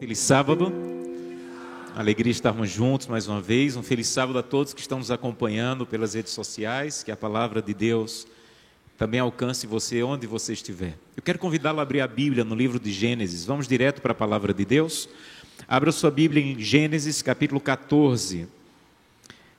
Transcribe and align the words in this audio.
Feliz 0.00 0.18
sábado. 0.20 0.72
Alegria 1.94 2.30
estarmos 2.30 2.70
juntos 2.70 3.06
mais 3.06 3.28
uma 3.28 3.40
vez. 3.40 3.76
Um 3.76 3.82
feliz 3.82 4.08
sábado 4.08 4.38
a 4.38 4.42
todos 4.42 4.72
que 4.72 4.80
estão 4.80 4.98
nos 4.98 5.10
acompanhando 5.10 5.84
pelas 5.84 6.14
redes 6.14 6.32
sociais. 6.32 7.02
Que 7.02 7.12
a 7.12 7.16
palavra 7.16 7.60
de 7.60 7.74
Deus 7.74 8.26
também 8.96 9.20
alcance 9.20 9.66
você 9.66 10.02
onde 10.02 10.26
você 10.26 10.54
estiver. 10.54 10.96
Eu 11.16 11.22
quero 11.22 11.38
convidá-lo 11.38 11.78
a 11.78 11.82
abrir 11.82 12.00
a 12.00 12.08
Bíblia 12.08 12.42
no 12.42 12.54
livro 12.54 12.80
de 12.80 12.90
Gênesis. 12.90 13.44
Vamos 13.44 13.68
direto 13.68 14.02
para 14.02 14.12
a 14.12 14.14
palavra 14.14 14.54
de 14.54 14.64
Deus. 14.64 15.08
Abra 15.68 15.92
sua 15.92 16.10
Bíblia 16.10 16.42
em 16.42 16.58
Gênesis 16.58 17.20
capítulo 17.22 17.60
14. 17.60 18.48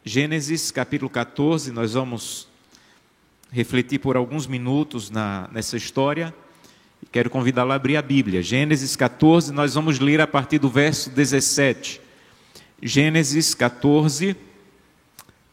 Gênesis 0.04 0.72
capítulo 0.72 1.10
14, 1.12 1.72
nós 1.72 1.94
vamos 1.94 2.49
refletir 3.52 4.00
por 4.00 4.16
alguns 4.16 4.48
minutos 4.48 5.10
na, 5.10 5.50
nessa 5.52 5.78
história. 5.78 6.34
Quero 7.12 7.30
convidá-lo 7.30 7.72
a 7.72 7.76
abrir 7.76 7.98
a 7.98 8.02
Bíblia. 8.02 8.42
Gênesis 8.44 8.96
14, 8.96 9.52
nós 9.52 9.74
vamos 9.74 10.00
ler 10.00 10.22
a 10.22 10.28
partir 10.28 10.60
do 10.60 10.70
verso 10.70 11.10
17. 11.10 12.00
Gênesis 12.82 13.54
14, 13.56 14.36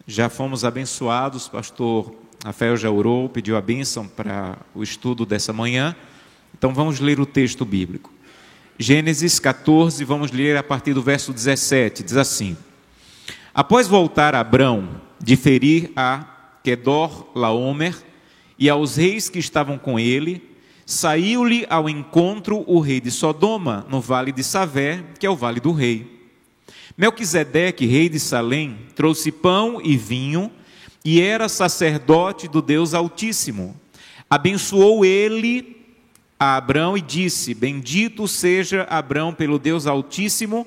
já 0.07 0.29
fomos 0.29 0.65
abençoados, 0.65 1.49
pastor 1.49 2.15
Rafael 2.45 2.77
já 2.77 2.91
orou, 2.91 3.29
pediu 3.29 3.57
a 3.57 3.61
bênção 3.61 4.07
para 4.07 4.59
o 4.75 4.83
estudo 4.83 5.27
dessa 5.27 5.53
manhã. 5.53 5.97
Então 6.57 6.73
vamos 6.73 7.01
ler 7.01 7.19
o 7.19 7.27
texto 7.27 7.65
bíblico. 7.65 8.13
Gênesis 8.79 9.41
14, 9.41 10.05
vamos 10.05 10.31
ler 10.31 10.57
a 10.57 10.63
partir 10.63 10.93
do 10.93 11.03
verso 11.03 11.33
17. 11.33 12.05
Diz 12.05 12.17
assim: 12.17 12.57
Após 13.55 13.89
voltar 13.89 14.35
Abrão 14.35 15.01
de 15.19 15.35
ferir 15.35 15.91
a 15.97 16.36
Kedor 16.67 17.29
Laomer 17.33 17.97
e 18.59 18.69
aos 18.69 18.97
reis 18.97 19.29
que 19.29 19.39
estavam 19.39 19.79
com 19.79 20.01
ele, 20.01 20.43
saiu-lhe 20.85 21.65
ao 21.71 21.89
encontro 21.89 22.65
o 22.67 22.81
rei 22.81 23.01
de 23.01 23.09
Sodoma, 23.09 23.87
no 23.89 24.01
vale 24.01 24.33
de 24.33 24.43
Savé, 24.43 25.05
que 25.17 25.25
é 25.25 25.31
o 25.31 25.37
vale 25.37 25.61
do 25.61 25.71
rei. 25.71 26.29
Melquisedeque, 26.99 27.87
rei 27.87 28.09
de 28.09 28.19
Salém, 28.19 28.79
trouxe 28.97 29.31
pão 29.31 29.81
e 29.81 29.97
vinho 29.97 30.51
e 31.05 31.21
era 31.21 31.49
sacerdote 31.49 32.49
do 32.49 32.61
Deus 32.61 32.95
Altíssimo. 32.95 33.81
Abençoou 34.29 35.05
ele 35.05 35.87
a 36.37 36.57
Abrão 36.57 36.99
e 36.99 37.01
disse: 37.01 37.55
Bendito 37.55 38.27
seja 38.27 38.89
Abrão 38.91 39.33
pelo 39.33 39.57
Deus 39.57 39.87
Altíssimo, 39.87 40.67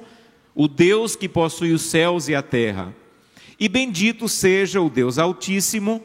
o 0.55 0.65
Deus 0.69 1.17
que 1.17 1.27
possui 1.27 1.73
os 1.73 1.81
céus 1.81 2.29
e 2.29 2.35
a 2.35 2.41
terra. 2.41 2.95
E 3.59 3.67
bendito 3.67 4.29
seja 4.29 4.81
o 4.81 4.89
Deus 4.89 5.17
Altíssimo, 5.17 6.01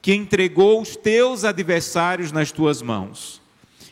que 0.00 0.14
entregou 0.14 0.80
os 0.80 0.96
teus 0.96 1.44
adversários 1.44 2.32
nas 2.32 2.50
tuas 2.50 2.80
mãos. 2.80 3.42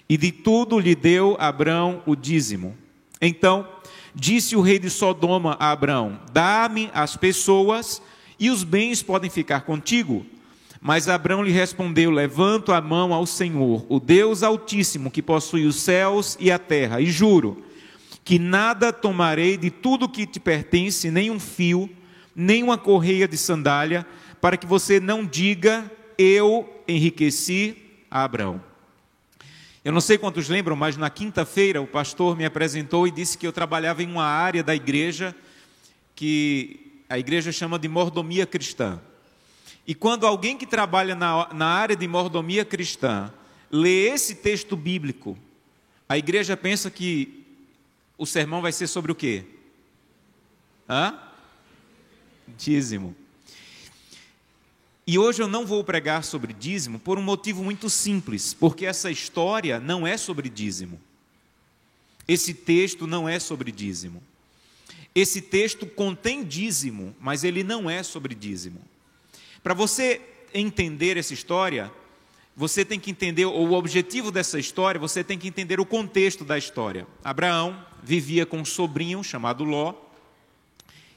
E 0.08 0.16
de 0.16 0.32
tudo 0.32 0.78
lhe 0.78 0.94
deu 0.94 1.36
Abrão 1.38 2.02
o 2.06 2.14
dízimo. 2.14 2.76
Então 3.20 3.68
disse 4.14 4.54
o 4.54 4.60
rei 4.60 4.78
de 4.78 4.88
Sodoma 4.88 5.56
a 5.58 5.70
Abrão: 5.70 6.20
Dá-me 6.32 6.90
as 6.94 7.16
pessoas, 7.16 8.00
e 8.38 8.50
os 8.50 8.64
bens 8.64 9.02
podem 9.02 9.28
ficar 9.28 9.62
contigo. 9.62 10.24
Mas 10.80 11.08
Abrão 11.08 11.42
lhe 11.42 11.52
respondeu: 11.52 12.10
Levanto 12.10 12.72
a 12.72 12.80
mão 12.80 13.12
ao 13.12 13.26
Senhor, 13.26 13.84
o 13.88 13.98
Deus 13.98 14.42
Altíssimo, 14.42 15.10
que 15.10 15.22
possui 15.22 15.66
os 15.66 15.76
céus 15.76 16.36
e 16.38 16.50
a 16.50 16.58
terra, 16.58 17.00
e 17.00 17.06
juro 17.06 17.64
que 18.24 18.38
nada 18.38 18.90
tomarei 18.90 19.56
de 19.56 19.70
tudo 19.70 20.08
que 20.08 20.26
te 20.26 20.40
pertence, 20.40 21.10
nem 21.10 21.30
um 21.30 21.38
fio, 21.38 21.90
nem 22.34 22.62
uma 22.62 22.76
correia 22.76 23.28
de 23.28 23.36
sandália, 23.36 24.06
para 24.40 24.56
que 24.56 24.66
você 24.66 25.00
não 25.00 25.24
diga, 25.24 25.90
eu 26.18 26.82
enriqueci 26.86 27.76
a 28.10 28.24
Abraão. 28.24 28.62
Eu 29.84 29.92
não 29.92 30.00
sei 30.00 30.16
quantos 30.16 30.48
lembram, 30.48 30.74
mas 30.74 30.96
na 30.96 31.10
quinta-feira 31.10 31.80
o 31.80 31.86
pastor 31.86 32.36
me 32.36 32.44
apresentou 32.44 33.06
e 33.06 33.10
disse 33.10 33.36
que 33.36 33.46
eu 33.46 33.52
trabalhava 33.52 34.02
em 34.02 34.06
uma 34.06 34.24
área 34.24 34.62
da 34.62 34.74
igreja 34.74 35.34
que 36.14 37.02
a 37.08 37.18
igreja 37.18 37.52
chama 37.52 37.78
de 37.78 37.88
mordomia 37.88 38.46
cristã. 38.46 39.00
E 39.86 39.94
quando 39.94 40.26
alguém 40.26 40.56
que 40.56 40.66
trabalha 40.66 41.14
na, 41.14 41.52
na 41.52 41.66
área 41.66 41.94
de 41.94 42.08
mordomia 42.08 42.64
cristã 42.64 43.30
lê 43.70 44.08
esse 44.08 44.36
texto 44.36 44.74
bíblico, 44.74 45.36
a 46.08 46.16
igreja 46.16 46.56
pensa 46.56 46.90
que 46.90 47.44
o 48.16 48.24
sermão 48.24 48.62
vai 48.62 48.72
ser 48.72 48.86
sobre 48.86 49.12
o 49.12 49.14
quê? 49.14 49.44
Hã? 50.88 51.18
Dízimo. 52.46 53.14
E 55.06 55.18
hoje 55.18 55.42
eu 55.42 55.48
não 55.48 55.66
vou 55.66 55.84
pregar 55.84 56.24
sobre 56.24 56.52
dízimo 56.52 56.98
por 56.98 57.18
um 57.18 57.22
motivo 57.22 57.62
muito 57.62 57.90
simples, 57.90 58.54
porque 58.54 58.86
essa 58.86 59.10
história 59.10 59.78
não 59.78 60.06
é 60.06 60.16
sobre 60.16 60.48
dízimo. 60.48 60.98
Esse 62.26 62.54
texto 62.54 63.06
não 63.06 63.28
é 63.28 63.38
sobre 63.38 63.70
dízimo. 63.70 64.22
Esse 65.14 65.40
texto 65.40 65.86
contém 65.86 66.42
dízimo, 66.42 67.14
mas 67.20 67.44
ele 67.44 67.62
não 67.62 67.88
é 67.88 68.02
sobre 68.02 68.34
dízimo. 68.34 68.80
Para 69.62 69.74
você 69.74 70.20
entender 70.52 71.16
essa 71.16 71.34
história, 71.34 71.92
você 72.56 72.84
tem 72.84 72.98
que 72.98 73.10
entender 73.10 73.44
o 73.44 73.72
objetivo 73.72 74.30
dessa 74.30 74.58
história, 74.58 74.98
você 74.98 75.22
tem 75.22 75.38
que 75.38 75.48
entender 75.48 75.80
o 75.80 75.86
contexto 75.86 76.44
da 76.44 76.56
história. 76.56 77.06
Abraão 77.22 77.84
vivia 78.02 78.46
com 78.46 78.58
um 78.58 78.64
sobrinho 78.64 79.22
chamado 79.22 79.64
Ló, 79.64 79.94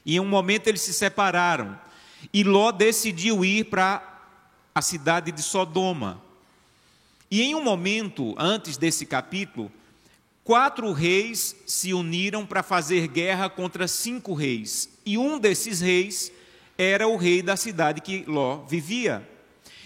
e 0.08 0.16
em 0.16 0.20
um 0.20 0.26
momento 0.26 0.68
eles 0.68 0.80
se 0.80 0.94
separaram. 0.94 1.78
E 2.32 2.42
Ló 2.42 2.72
decidiu 2.72 3.44
ir 3.44 3.64
para 3.64 4.02
a 4.74 4.80
cidade 4.80 5.30
de 5.30 5.42
Sodoma. 5.42 6.18
E 7.30 7.42
em 7.42 7.54
um 7.54 7.62
momento, 7.62 8.34
antes 8.38 8.78
desse 8.78 9.04
capítulo, 9.04 9.70
quatro 10.42 10.90
reis 10.92 11.54
se 11.66 11.92
uniram 11.92 12.46
para 12.46 12.62
fazer 12.62 13.06
guerra 13.06 13.50
contra 13.50 13.86
cinco 13.86 14.32
reis. 14.32 14.88
E 15.04 15.18
um 15.18 15.38
desses 15.38 15.82
reis 15.82 16.32
era 16.78 17.06
o 17.06 17.18
rei 17.18 17.42
da 17.42 17.54
cidade 17.54 18.00
que 18.00 18.24
Ló 18.26 18.64
vivia. 18.64 19.28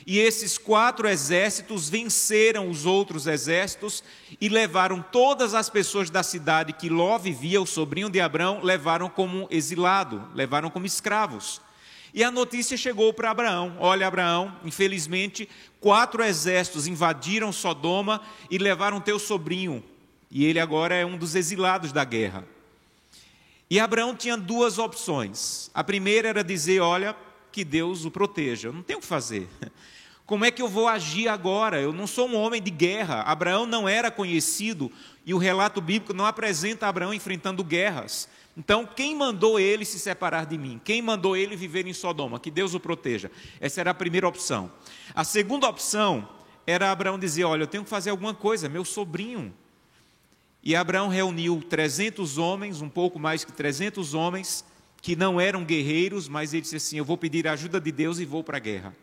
E 0.07 0.19
esses 0.19 0.59
quatro 0.59 1.09
exércitos 1.09 1.89
venceram 1.89 2.69
os 2.69 2.85
outros 2.87 3.27
exércitos 3.27 4.03
e 4.41 4.49
levaram 4.49 5.01
todas 5.01 5.55
as 5.55 5.71
pessoas 5.71 6.11
da 6.11 6.23
cidade 6.23 6.73
que 6.73 6.89
Ló 6.89 7.19
vivia, 7.19 7.63
o 7.63 7.67
sobrinho 7.67 8.11
de 8.11 8.21
Abraão, 8.21 8.61
levaram 8.63 9.09
como 9.09 9.47
exilado, 9.51 10.29
levaram 10.35 10.71
como 10.71 10.87
escravos. 10.87 11.61
E 12.15 12.23
a 12.23 12.31
notícia 12.31 12.77
chegou 12.77 13.13
para 13.13 13.31
Abraão: 13.31 13.77
Olha, 13.79 14.07
Abraão, 14.07 14.55
infelizmente, 14.65 15.49
quatro 15.81 16.23
exércitos 16.23 16.87
invadiram 16.87 17.53
Sodoma 17.53 18.21
e 18.51 18.59
levaram 18.59 19.01
teu 19.01 19.19
sobrinho. 19.19 19.83
E 20.31 20.45
ele 20.45 20.59
agora 20.59 20.95
é 20.95 21.07
um 21.07 21.17
dos 21.17 21.35
exilados 21.35 21.93
da 21.93 22.05
guerra. 22.05 22.45
E 23.71 23.81
Abraão 23.81 24.15
tinha 24.15 24.37
duas 24.37 24.79
opções. 24.79 25.71
A 25.73 25.83
primeira 25.83 26.29
era 26.29 26.45
dizer: 26.45 26.81
Olha, 26.81 27.17
que 27.53 27.65
Deus 27.65 28.05
o 28.05 28.11
proteja. 28.11 28.69
Eu 28.69 28.73
não 28.73 28.83
tenho 28.83 28.99
o 28.99 29.03
que 29.03 29.07
fazer. 29.07 29.49
Como 30.25 30.45
é 30.45 30.51
que 30.51 30.63
eu 30.63 30.69
vou 30.69 30.89
agir 30.89 31.29
agora? 31.29 31.81
Eu 31.81 31.93
não 31.93 32.07
sou 32.07 32.29
um 32.29 32.37
homem 32.37 32.63
de 32.63 32.71
guerra. 32.71 33.21
Abraão 33.23 33.67
não 33.67 33.89
era 33.89 34.11
conhecido 34.11 34.91
e 35.27 35.35
o 35.35 35.39
relato 35.39 35.81
bíblico 35.81 36.15
não 36.15 36.25
apresenta 36.25 36.87
Abraão 36.87 37.13
enfrentando 37.13 37.63
guerras. 37.63 38.29
Então, 38.57 38.87
quem 38.87 39.17
mandou 39.17 39.59
ele 39.59 39.85
se 39.85 39.99
separar 39.99 40.47
de 40.47 40.59
mim? 40.59 40.81
Quem 40.85 41.01
mandou 41.01 41.37
ele 41.37 41.57
viver 41.57 41.87
em 41.87 41.93
Sodoma? 41.93 42.39
Que 42.39 42.51
Deus 42.51 42.75
o 42.75 42.81
proteja. 42.81 43.31
Essa 43.61 43.81
era 43.81 43.91
a 43.91 43.95
primeira 43.95 44.29
opção. 44.29 44.71
A 45.15 45.25
segunda 45.25 45.69
opção 45.69 46.29
era 46.67 46.91
Abraão 46.91 47.19
dizer: 47.19 47.45
Olha, 47.45 47.63
eu 47.63 47.67
tenho 47.67 47.85
que 47.85 47.91
fazer 47.91 48.11
alguma 48.11 48.35
coisa, 48.35 48.69
meu 48.69 48.85
sobrinho. 48.85 49.53
E 50.63 50.77
Abraão 50.77 51.09
reuniu 51.09 51.63
300 51.69 52.39
homens, 52.39 52.81
um 52.81 52.89
pouco 52.89 53.19
mais 53.19 53.45
que 53.45 53.53
300 53.53 54.15
homens, 54.15 54.65
que 55.03 55.17
não 55.17 55.41
eram 55.41 55.65
guerreiros, 55.65 56.29
mas 56.29 56.55
ele 56.55 56.63
disse 56.63 56.77
assim: 56.77 56.97
Eu 56.97 57.05
vou 57.05 57.19
pedir 57.19 57.47
a 57.49 57.53
ajuda 57.53 57.81
de 57.81 57.91
Deus 57.91 58.21
e 58.21 58.25
vou 58.25 58.45
para 58.45 58.57
a 58.57 58.61
guerra. 58.61 58.95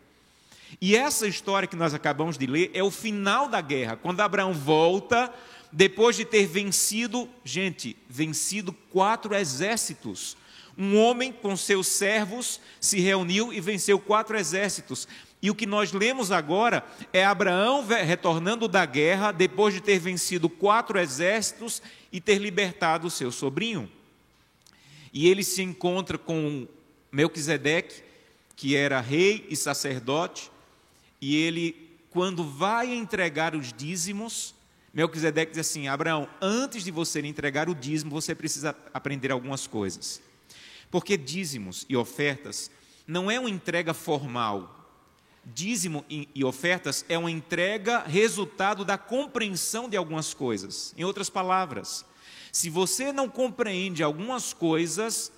E 0.80 0.96
essa 0.96 1.28
história 1.28 1.68
que 1.68 1.76
nós 1.76 1.92
acabamos 1.92 2.38
de 2.38 2.46
ler 2.46 2.70
é 2.72 2.82
o 2.82 2.90
final 2.90 3.48
da 3.48 3.60
guerra, 3.60 3.96
quando 3.96 4.20
Abraão 4.20 4.54
volta, 4.54 5.32
depois 5.70 6.16
de 6.16 6.24
ter 6.24 6.46
vencido, 6.46 7.28
gente, 7.44 7.96
vencido 8.08 8.72
quatro 8.72 9.34
exércitos. 9.34 10.36
Um 10.78 10.96
homem 10.96 11.32
com 11.32 11.54
seus 11.56 11.86
servos 11.88 12.60
se 12.80 12.98
reuniu 13.00 13.52
e 13.52 13.60
venceu 13.60 13.98
quatro 13.98 14.38
exércitos. 14.38 15.06
E 15.42 15.50
o 15.50 15.54
que 15.54 15.66
nós 15.66 15.92
lemos 15.92 16.30
agora 16.30 16.84
é 17.12 17.24
Abraão 17.24 17.84
retornando 17.86 18.68
da 18.68 18.86
guerra 18.86 19.32
depois 19.32 19.74
de 19.74 19.80
ter 19.80 19.98
vencido 19.98 20.48
quatro 20.48 20.98
exércitos 20.98 21.82
e 22.10 22.20
ter 22.20 22.38
libertado 22.38 23.06
o 23.06 23.10
seu 23.10 23.30
sobrinho. 23.30 23.90
E 25.12 25.28
ele 25.28 25.42
se 25.42 25.62
encontra 25.62 26.16
com 26.16 26.66
Melquisedeque, 27.10 28.02
que 28.54 28.76
era 28.76 29.00
rei 29.00 29.46
e 29.48 29.56
sacerdote, 29.56 30.50
e 31.20 31.36
ele, 31.36 31.90
quando 32.10 32.44
vai 32.44 32.94
entregar 32.94 33.54
os 33.54 33.72
dízimos, 33.72 34.54
Melquisedeque 34.92 35.52
diz 35.52 35.60
assim: 35.60 35.88
Abraão, 35.88 36.28
antes 36.40 36.84
de 36.84 36.90
você 36.90 37.20
entregar 37.20 37.68
o 37.68 37.74
dízimo, 37.74 38.10
você 38.10 38.34
precisa 38.34 38.74
aprender 38.92 39.30
algumas 39.30 39.66
coisas. 39.66 40.20
Porque 40.90 41.16
dízimos 41.16 41.86
e 41.88 41.96
ofertas 41.96 42.70
não 43.06 43.30
é 43.30 43.38
uma 43.38 43.50
entrega 43.50 43.94
formal. 43.94 44.76
dízimo 45.44 46.04
e 46.08 46.44
ofertas 46.44 47.04
é 47.08 47.16
uma 47.16 47.30
entrega 47.30 48.00
resultado 48.00 48.84
da 48.84 48.98
compreensão 48.98 49.88
de 49.88 49.96
algumas 49.96 50.34
coisas. 50.34 50.94
Em 50.96 51.04
outras 51.04 51.30
palavras, 51.30 52.04
se 52.52 52.68
você 52.68 53.12
não 53.12 53.28
compreende 53.28 54.02
algumas 54.02 54.52
coisas, 54.52 55.32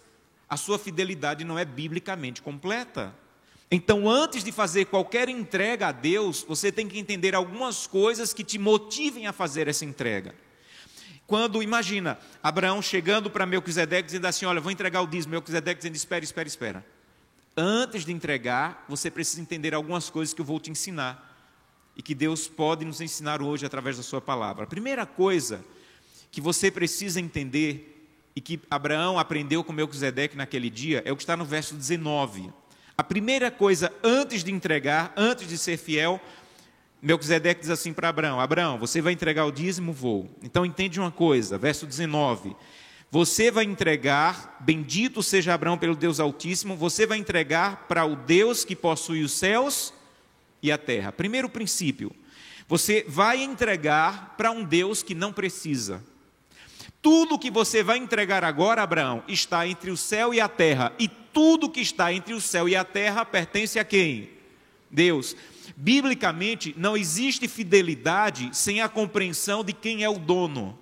a 0.48 0.56
sua 0.56 0.78
fidelidade 0.78 1.44
não 1.44 1.58
é 1.58 1.64
biblicamente 1.64 2.42
completa. 2.42 3.14
Então, 3.70 4.08
antes 4.08 4.44
de 4.44 4.52
fazer 4.52 4.84
qualquer 4.84 5.28
entrega 5.28 5.88
a 5.88 5.92
Deus, 5.92 6.44
você 6.46 6.70
tem 6.70 6.86
que 6.86 6.98
entender 6.98 7.34
algumas 7.34 7.86
coisas 7.86 8.34
que 8.34 8.44
te 8.44 8.58
motivem 8.58 9.26
a 9.26 9.32
fazer 9.32 9.66
essa 9.66 9.84
entrega. 9.84 10.34
Quando, 11.26 11.62
imagina, 11.62 12.18
Abraão 12.42 12.82
chegando 12.82 13.30
para 13.30 13.46
Melquisedeque 13.46 14.04
dizendo 14.04 14.26
assim: 14.26 14.44
Olha, 14.44 14.60
vou 14.60 14.70
entregar 14.70 15.00
o 15.00 15.06
dízimo. 15.06 15.32
Melquisedeque 15.32 15.78
dizendo: 15.78 15.96
Espera, 15.96 16.22
espera, 16.22 16.46
espera. 16.46 16.86
Antes 17.56 18.04
de 18.04 18.12
entregar, 18.12 18.84
você 18.88 19.10
precisa 19.10 19.40
entender 19.40 19.72
algumas 19.72 20.10
coisas 20.10 20.34
que 20.34 20.42
eu 20.42 20.44
vou 20.44 20.60
te 20.60 20.70
ensinar 20.70 21.34
e 21.96 22.02
que 22.02 22.14
Deus 22.14 22.48
pode 22.48 22.84
nos 22.84 23.00
ensinar 23.00 23.40
hoje 23.40 23.64
através 23.64 23.96
da 23.96 24.02
Sua 24.02 24.20
palavra. 24.20 24.64
A 24.64 24.66
primeira 24.66 25.06
coisa 25.06 25.64
que 26.32 26.40
você 26.40 26.70
precisa 26.70 27.20
entender 27.20 28.10
e 28.34 28.40
que 28.40 28.58
Abraão 28.70 29.18
aprendeu 29.18 29.62
com 29.62 29.72
Melquisedeque 29.72 30.36
naquele 30.36 30.70
dia 30.70 31.02
é 31.04 31.12
o 31.12 31.16
que 31.16 31.22
está 31.22 31.36
no 31.36 31.44
verso 31.44 31.74
19. 31.74 32.50
A 32.96 33.04
primeira 33.04 33.50
coisa 33.50 33.92
antes 34.02 34.42
de 34.42 34.50
entregar, 34.50 35.12
antes 35.14 35.46
de 35.46 35.58
ser 35.58 35.76
fiel, 35.76 36.18
Melquisedeque 37.02 37.60
diz 37.60 37.70
assim 37.70 37.92
para 37.92 38.08
Abraão: 38.08 38.40
Abraão, 38.40 38.78
você 38.78 39.02
vai 39.02 39.12
entregar 39.12 39.44
o 39.44 39.52
dízimo? 39.52 39.92
Vou. 39.92 40.30
Então 40.42 40.64
entende 40.64 40.98
uma 40.98 41.10
coisa, 41.10 41.58
verso 41.58 41.86
19. 41.86 42.56
Você 43.10 43.50
vai 43.50 43.64
entregar, 43.64 44.56
bendito 44.60 45.22
seja 45.22 45.52
Abraão 45.52 45.76
pelo 45.76 45.94
Deus 45.94 46.18
Altíssimo, 46.18 46.74
você 46.74 47.04
vai 47.04 47.18
entregar 47.18 47.86
para 47.86 48.06
o 48.06 48.16
Deus 48.16 48.64
que 48.64 48.74
possui 48.74 49.22
os 49.22 49.32
céus 49.32 49.92
e 50.62 50.72
a 50.72 50.78
terra. 50.78 51.12
Primeiro 51.12 51.50
princípio, 51.50 52.10
você 52.66 53.04
vai 53.06 53.42
entregar 53.42 54.34
para 54.38 54.50
um 54.50 54.64
Deus 54.64 55.02
que 55.02 55.14
não 55.14 55.30
precisa. 55.30 56.02
Tudo 57.02 57.38
que 57.38 57.50
você 57.50 57.82
vai 57.82 57.98
entregar 57.98 58.44
agora, 58.44 58.80
Abraão, 58.80 59.24
está 59.26 59.66
entre 59.66 59.90
o 59.90 59.96
céu 59.96 60.32
e 60.32 60.40
a 60.40 60.48
terra, 60.48 60.92
e 61.00 61.08
tudo 61.08 61.68
que 61.68 61.80
está 61.80 62.12
entre 62.12 62.32
o 62.32 62.40
céu 62.40 62.68
e 62.68 62.76
a 62.76 62.84
terra 62.84 63.24
pertence 63.24 63.76
a 63.76 63.84
quem? 63.84 64.30
Deus. 64.88 65.34
Biblicamente, 65.76 66.72
não 66.78 66.96
existe 66.96 67.48
fidelidade 67.48 68.50
sem 68.52 68.80
a 68.80 68.88
compreensão 68.88 69.64
de 69.64 69.72
quem 69.72 70.04
é 70.04 70.08
o 70.08 70.18
dono. 70.18 70.78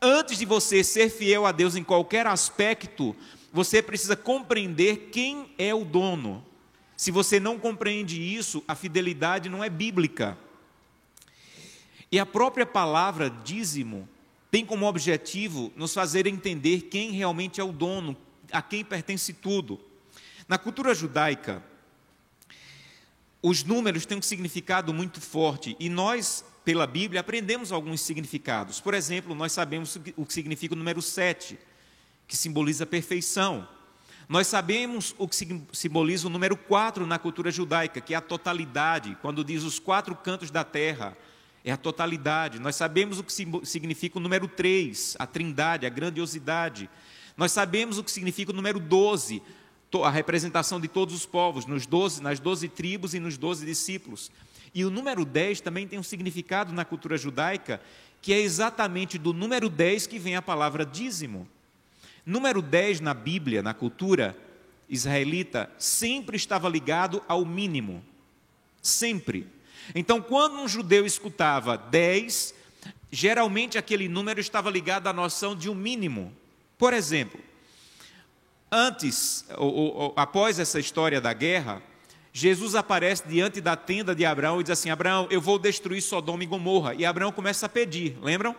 Antes 0.00 0.38
de 0.38 0.44
você 0.44 0.82
ser 0.82 1.08
fiel 1.08 1.46
a 1.46 1.52
Deus 1.52 1.76
em 1.76 1.84
qualquer 1.84 2.26
aspecto, 2.26 3.14
você 3.52 3.80
precisa 3.80 4.16
compreender 4.16 5.10
quem 5.12 5.52
é 5.56 5.72
o 5.72 5.84
dono. 5.84 6.44
Se 6.96 7.12
você 7.12 7.38
não 7.38 7.60
compreende 7.60 8.20
isso, 8.20 8.64
a 8.66 8.74
fidelidade 8.74 9.48
não 9.48 9.62
é 9.62 9.70
bíblica. 9.70 10.36
E 12.10 12.18
a 12.18 12.26
própria 12.26 12.66
palavra 12.66 13.30
dízimo 13.30 14.08
tem 14.52 14.64
como 14.64 14.86
objetivo 14.86 15.72
nos 15.74 15.92
fazer 15.92 16.28
entender 16.28 16.82
quem 16.82 17.10
realmente 17.10 17.60
é 17.60 17.64
o 17.64 17.72
dono, 17.72 18.16
a 18.52 18.62
quem 18.62 18.84
pertence 18.84 19.32
tudo. 19.32 19.80
Na 20.46 20.58
cultura 20.58 20.94
judaica, 20.94 21.64
os 23.42 23.64
números 23.64 24.06
têm 24.06 24.18
um 24.18 24.22
significado 24.22 24.92
muito 24.92 25.20
forte 25.20 25.74
e 25.80 25.88
nós 25.88 26.44
pela 26.64 26.86
Bíblia, 26.86 27.20
aprendemos 27.20 27.72
alguns 27.72 28.00
significados. 28.02 28.80
Por 28.80 28.94
exemplo, 28.94 29.34
nós 29.34 29.52
sabemos 29.52 29.98
o 30.16 30.24
que 30.24 30.32
significa 30.32 30.74
o 30.74 30.78
número 30.78 31.02
7, 31.02 31.58
que 32.28 32.36
simboliza 32.36 32.84
a 32.84 32.86
perfeição. 32.86 33.66
Nós 34.28 34.46
sabemos 34.46 35.14
o 35.18 35.26
que 35.26 35.36
simboliza 35.72 36.28
o 36.28 36.30
número 36.30 36.56
4 36.56 37.04
na 37.06 37.18
cultura 37.18 37.50
judaica, 37.50 38.00
que 38.00 38.14
é 38.14 38.16
a 38.16 38.20
totalidade, 38.20 39.16
quando 39.20 39.44
diz 39.44 39.64
os 39.64 39.78
quatro 39.78 40.14
cantos 40.14 40.50
da 40.50 40.62
terra, 40.62 41.16
é 41.64 41.72
a 41.72 41.76
totalidade. 41.76 42.58
Nós 42.58 42.76
sabemos 42.76 43.18
o 43.18 43.24
que 43.24 43.32
significa 43.64 44.18
o 44.18 44.20
número 44.20 44.48
3, 44.48 45.16
a 45.18 45.26
trindade, 45.26 45.86
a 45.86 45.88
grandiosidade. 45.88 46.90
Nós 47.36 47.52
sabemos 47.52 47.98
o 47.98 48.04
que 48.04 48.10
significa 48.10 48.52
o 48.52 48.54
número 48.54 48.80
12, 48.80 49.42
a 50.04 50.10
representação 50.10 50.80
de 50.80 50.88
todos 50.88 51.14
os 51.14 51.26
povos, 51.26 51.66
nos 51.66 51.86
12, 51.86 52.22
nas 52.22 52.40
12 52.40 52.68
tribos 52.68 53.14
e 53.14 53.20
nos 53.20 53.36
12 53.36 53.64
discípulos. 53.64 54.30
E 54.74 54.84
o 54.84 54.90
número 54.90 55.24
10 55.24 55.60
também 55.60 55.86
tem 55.86 55.98
um 55.98 56.02
significado 56.02 56.72
na 56.72 56.84
cultura 56.84 57.16
judaica, 57.16 57.80
que 58.20 58.32
é 58.32 58.40
exatamente 58.40 59.18
do 59.18 59.32
número 59.32 59.68
10 59.68 60.06
que 60.06 60.18
vem 60.18 60.34
a 60.34 60.42
palavra 60.42 60.86
dízimo. 60.86 61.46
Número 62.24 62.62
10 62.62 63.00
na 63.00 63.12
Bíblia, 63.12 63.62
na 63.62 63.74
cultura 63.74 64.36
israelita, 64.88 65.70
sempre 65.78 66.36
estava 66.36 66.68
ligado 66.68 67.22
ao 67.28 67.44
mínimo. 67.44 68.02
Sempre. 68.80 69.46
Então, 69.94 70.20
quando 70.20 70.56
um 70.56 70.68
judeu 70.68 71.04
escutava 71.04 71.76
10, 71.76 72.54
geralmente 73.10 73.76
aquele 73.76 74.08
número 74.08 74.40
estava 74.40 74.70
ligado 74.70 75.06
à 75.06 75.12
noção 75.12 75.54
de 75.54 75.68
um 75.68 75.74
mínimo. 75.74 76.32
Por 76.78 76.92
exemplo, 76.92 77.40
antes, 78.70 79.44
ou, 79.56 79.74
ou, 79.74 80.12
após 80.16 80.58
essa 80.58 80.80
história 80.80 81.20
da 81.20 81.32
guerra, 81.32 81.82
Jesus 82.32 82.74
aparece 82.74 83.28
diante 83.28 83.60
da 83.60 83.76
tenda 83.76 84.14
de 84.14 84.24
Abraão 84.24 84.60
e 84.60 84.64
diz 84.64 84.70
assim: 84.70 84.90
Abraão, 84.90 85.26
eu 85.30 85.40
vou 85.40 85.58
destruir 85.58 86.00
Sodoma 86.00 86.42
e 86.42 86.46
Gomorra. 86.46 86.94
E 86.94 87.04
Abraão 87.04 87.30
começa 87.30 87.66
a 87.66 87.68
pedir, 87.68 88.16
lembram? 88.22 88.56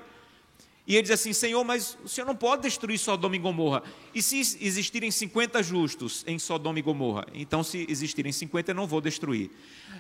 E 0.85 0.95
ele 0.95 1.03
diz 1.03 1.12
assim: 1.12 1.31
Senhor, 1.33 1.63
mas 1.63 1.97
o 2.03 2.09
Senhor 2.09 2.27
não 2.27 2.35
pode 2.35 2.63
destruir 2.63 2.97
Sodoma 2.97 3.35
e 3.35 3.39
Gomorra. 3.39 3.83
E 4.13 4.21
se 4.21 4.39
existirem 4.39 5.09
50 5.09 5.63
justos 5.63 6.24
em 6.27 6.38
Sodoma 6.38 6.80
e 6.80 6.81
Gomorra? 6.81 7.25
Então, 7.33 7.63
se 7.63 7.85
existirem 7.89 8.31
50, 8.31 8.71
eu 8.71 8.75
não 8.75 8.88
vou 8.88 9.00
destruir. 9.00 9.50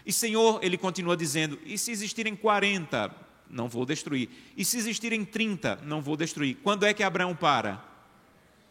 E 0.05 0.11
Senhor, 0.11 0.59
ele 0.61 0.77
continua 0.77 1.15
dizendo: 1.15 1.57
E 1.65 1.77
se 1.77 1.91
existirem 1.91 2.35
40? 2.35 3.15
Não 3.49 3.69
vou 3.69 3.85
destruir. 3.85 4.29
E 4.57 4.65
se 4.65 4.77
existirem 4.77 5.23
30? 5.23 5.79
Não 5.83 6.01
vou 6.01 6.17
destruir. 6.17 6.57
Quando 6.63 6.85
é 6.85 6.93
que 6.93 7.03
Abraão 7.03 7.35
para? 7.35 7.83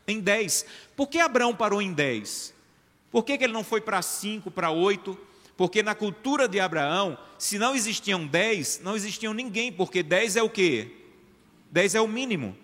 Em 0.06 0.19
10. 0.19 0.67
Por 0.97 1.08
que 1.08 1.19
Abraão 1.20 1.55
parou 1.55 1.81
em 1.81 1.93
10? 1.93 2.53
Por 3.12 3.23
que, 3.23 3.38
que 3.38 3.44
ele 3.44 3.53
não 3.53 3.62
foi 3.62 3.81
para 3.81 4.03
cinco, 4.03 4.50
para 4.50 4.70
oito? 4.70 5.17
Porque 5.56 5.82
na 5.82 5.94
cultura 5.94 6.49
de 6.49 6.58
Abraão, 6.58 7.17
se 7.38 7.58
não 7.58 7.76
existiam 7.76 8.26
dez, 8.26 8.81
não 8.82 8.97
existiam 8.97 9.35
ninguém, 9.35 9.70
porque 9.70 10.03
dez 10.03 10.35
é 10.35 10.43
o 10.43 10.49
quê? 10.49 11.02
Dez 11.73 11.95
é 11.95 12.01
o 12.03 12.07
mínimo. 12.07 12.55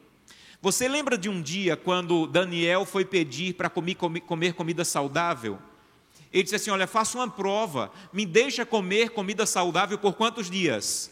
Você 0.60 0.86
lembra 0.86 1.16
de 1.16 1.30
um 1.30 1.40
dia 1.40 1.78
quando 1.78 2.26
Daniel 2.26 2.84
foi 2.84 3.06
pedir 3.06 3.54
para 3.54 3.70
comer, 3.70 3.94
comer 3.94 4.52
comida 4.52 4.84
saudável? 4.84 5.58
Ele 6.30 6.42
disse 6.42 6.56
assim: 6.56 6.70
Olha, 6.70 6.86
faça 6.86 7.16
uma 7.16 7.30
prova, 7.30 7.90
me 8.12 8.26
deixa 8.26 8.66
comer 8.66 9.08
comida 9.08 9.46
saudável 9.46 9.96
por 9.96 10.14
quantos 10.14 10.50
dias? 10.50 11.10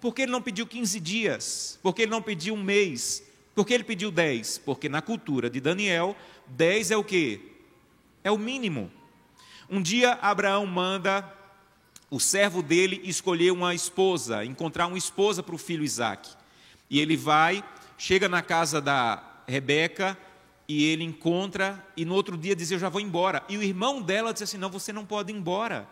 Porque 0.00 0.22
ele 0.22 0.30
não 0.30 0.40
pediu 0.40 0.64
15 0.64 1.00
dias? 1.00 1.78
Porque 1.82 2.02
ele 2.02 2.12
não 2.12 2.22
pediu 2.22 2.54
um 2.54 2.62
mês? 2.62 3.24
Porque 3.52 3.74
ele 3.74 3.82
pediu 3.82 4.12
10? 4.12 4.58
Porque 4.58 4.88
na 4.88 5.02
cultura 5.02 5.50
de 5.50 5.60
Daniel, 5.60 6.14
10 6.46 6.92
é 6.92 6.96
o 6.96 7.02
quê? 7.02 7.40
É 8.22 8.30
o 8.30 8.38
mínimo. 8.38 8.92
Um 9.68 9.82
dia 9.82 10.12
Abraão 10.22 10.66
manda 10.66 11.28
o 12.08 12.20
servo 12.20 12.62
dele 12.62 13.00
escolher 13.02 13.50
uma 13.50 13.74
esposa, 13.74 14.44
encontrar 14.44 14.86
uma 14.86 14.98
esposa 14.98 15.42
para 15.42 15.54
o 15.54 15.58
filho 15.58 15.82
Isaac. 15.82 16.43
E 16.94 17.00
ele 17.00 17.16
vai, 17.16 17.64
chega 17.98 18.28
na 18.28 18.40
casa 18.40 18.80
da 18.80 19.20
Rebeca 19.48 20.16
e 20.68 20.84
ele 20.84 21.02
encontra, 21.02 21.84
e 21.96 22.04
no 22.04 22.14
outro 22.14 22.38
dia 22.38 22.54
diz: 22.54 22.70
Eu 22.70 22.78
já 22.78 22.88
vou 22.88 23.00
embora. 23.00 23.42
E 23.48 23.58
o 23.58 23.64
irmão 23.64 24.00
dela 24.00 24.32
diz 24.32 24.42
assim: 24.42 24.58
Não, 24.58 24.70
você 24.70 24.92
não 24.92 25.04
pode 25.04 25.32
ir 25.32 25.34
embora. 25.34 25.88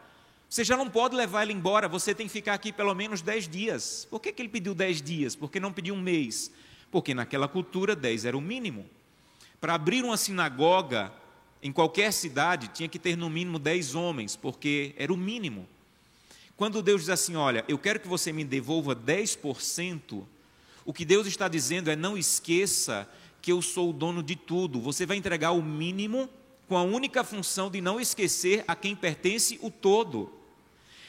Você 0.49 0.63
já 0.63 0.77
não 0.77 0.89
pode 0.89 1.17
levar 1.17 1.43
ele 1.43 1.53
embora, 1.53 1.89
você 1.89 2.15
tem 2.15 2.29
que 2.29 2.33
ficar 2.33 2.55
aqui 2.55 2.73
pelo 2.73 2.95
menos 2.95 3.21
dez 3.21 3.49
dias. 3.49 4.07
Por 4.09 4.21
que, 4.21 4.31
que 4.31 4.43
ele 4.43 4.49
pediu 4.49 4.77
dez 4.77 5.03
dias? 5.03 5.35
Por 5.35 5.51
que 5.51 5.59
não 5.59 5.73
pediu 5.73 5.93
um 5.93 6.01
mês? 6.01 6.53
Porque 6.89 7.13
naquela 7.13 7.49
cultura 7.49 7.97
dez 7.97 8.25
era 8.25 8.39
o 8.39 8.41
mínimo. 8.41 8.87
Para 9.61 9.75
abrir 9.75 10.05
uma 10.05 10.17
sinagoga, 10.17 11.13
em 11.61 11.73
qualquer 11.73 12.13
cidade 12.13 12.69
tinha 12.69 12.89
que 12.89 13.01
ter 13.01 13.17
no 13.17 13.29
mínimo 13.29 13.59
dez 13.59 13.97
homens, 13.97 14.37
porque 14.37 14.95
era 14.97 15.13
o 15.13 15.17
mínimo. 15.17 15.67
Quando 16.57 16.81
Deus 16.81 17.01
diz 17.01 17.11
assim: 17.11 17.35
Olha, 17.35 17.65
eu 17.67 17.77
quero 17.77 17.99
que 17.99 18.07
você 18.07 18.33
me 18.33 18.45
devolva 18.45 18.95
10%, 18.95 20.27
o 20.85 20.93
que 20.93 21.05
Deus 21.05 21.27
está 21.27 21.49
dizendo 21.49 21.91
é: 21.91 21.97
não 21.97 22.17
esqueça 22.17 23.09
que 23.41 23.53
eu 23.53 23.61
sou 23.61 23.91
o 23.91 23.93
dono 23.93 24.23
de 24.23 24.37
tudo. 24.37 24.81
Você 24.81 25.05
vai 25.05 25.17
entregar 25.17 25.53
o 25.53 25.63
mínimo 25.63 26.29
com 26.69 26.77
a 26.77 26.83
única 26.83 27.25
função 27.25 27.71
de 27.71 27.81
não 27.81 28.01
esquecer 28.01 28.65
a 28.67 28.75
quem 28.75 28.95
pertence 28.95 29.59
o 29.61 29.71
todo. 29.71 30.33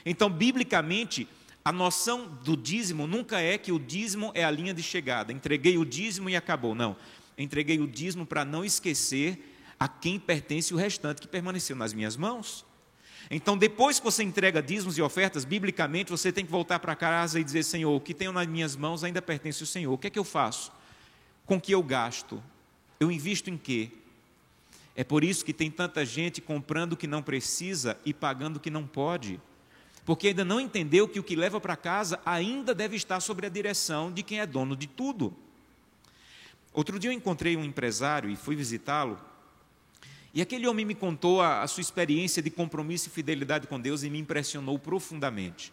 Então, 0.05 0.29
biblicamente, 0.29 1.27
a 1.63 1.71
noção 1.71 2.27
do 2.43 2.57
dízimo 2.57 3.07
nunca 3.07 3.39
é 3.39 3.57
que 3.57 3.71
o 3.71 3.79
dízimo 3.79 4.31
é 4.33 4.43
a 4.43 4.51
linha 4.51 4.73
de 4.73 4.83
chegada. 4.83 5.31
Entreguei 5.31 5.77
o 5.77 5.85
dízimo 5.85 6.29
e 6.29 6.35
acabou. 6.35 6.75
Não. 6.75 6.95
Entreguei 7.37 7.79
o 7.79 7.87
dízimo 7.87 8.25
para 8.25 8.43
não 8.43 8.65
esquecer 8.65 9.55
a 9.79 9.87
quem 9.87 10.19
pertence 10.19 10.73
o 10.73 10.77
restante 10.77 11.21
que 11.21 11.27
permaneceu 11.27 11.75
nas 11.75 11.93
minhas 11.93 12.17
mãos. 12.17 12.65
Então, 13.31 13.57
depois 13.57 13.99
que 13.99 14.05
você 14.05 14.23
entrega 14.23 14.61
dízimos 14.61 14.97
e 14.97 15.01
ofertas, 15.01 15.45
biblicamente, 15.45 16.11
você 16.11 16.31
tem 16.31 16.45
que 16.45 16.51
voltar 16.51 16.79
para 16.79 16.95
casa 16.95 17.39
e 17.39 17.43
dizer: 17.43 17.63
Senhor, 17.63 17.95
o 17.95 17.99
que 17.99 18.13
tenho 18.13 18.31
nas 18.31 18.47
minhas 18.47 18.75
mãos 18.75 19.03
ainda 19.03 19.21
pertence 19.21 19.63
ao 19.63 19.67
Senhor. 19.67 19.93
O 19.93 19.97
que 19.97 20.07
é 20.07 20.09
que 20.09 20.19
eu 20.19 20.23
faço? 20.23 20.71
Com 21.45 21.59
que 21.59 21.71
eu 21.71 21.81
gasto? 21.81 22.43
Eu 22.99 23.11
invisto 23.11 23.49
em 23.49 23.57
quê? 23.57 23.89
É 24.95 25.03
por 25.03 25.23
isso 25.23 25.43
que 25.43 25.53
tem 25.53 25.71
tanta 25.71 26.05
gente 26.05 26.39
comprando 26.39 26.93
o 26.93 26.97
que 26.97 27.07
não 27.07 27.23
precisa 27.23 27.97
e 28.05 28.13
pagando 28.13 28.57
o 28.57 28.59
que 28.59 28.69
não 28.69 28.85
pode. 28.85 29.39
porque 30.05 30.27
ainda 30.29 30.43
não 30.43 30.59
entendeu 30.59 31.07
que 31.07 31.19
o 31.19 31.23
que 31.23 31.35
leva 31.35 31.59
para 31.59 31.75
casa 31.75 32.19
ainda 32.25 32.75
deve 32.75 32.95
estar 32.95 33.19
sob 33.19 33.45
a 33.45 33.49
direção 33.49 34.11
de 34.11 34.21
quem 34.21 34.39
é 34.39 34.45
dono 34.45 34.75
de 34.75 34.87
tudo. 34.87 35.33
Outro 36.73 36.99
dia 36.99 37.09
eu 37.09 37.13
encontrei 37.13 37.55
um 37.55 37.63
empresário 37.63 38.29
e 38.29 38.35
fui 38.35 38.55
visitá-lo, 38.55 39.17
e 40.33 40.41
aquele 40.41 40.67
homem 40.67 40.83
me 40.83 40.95
contou 40.95 41.41
a, 41.41 41.61
a, 41.61 41.67
sua 41.67 41.81
experiência 41.81 42.41
de 42.41 42.49
compromisso 42.49 43.07
e 43.07 43.11
fidelidade 43.11 43.67
com 43.67 43.79
Deus 43.79 44.01
e 44.01 44.09
me 44.09 44.17
impressionou 44.17 44.79
profundamente. 44.79 45.71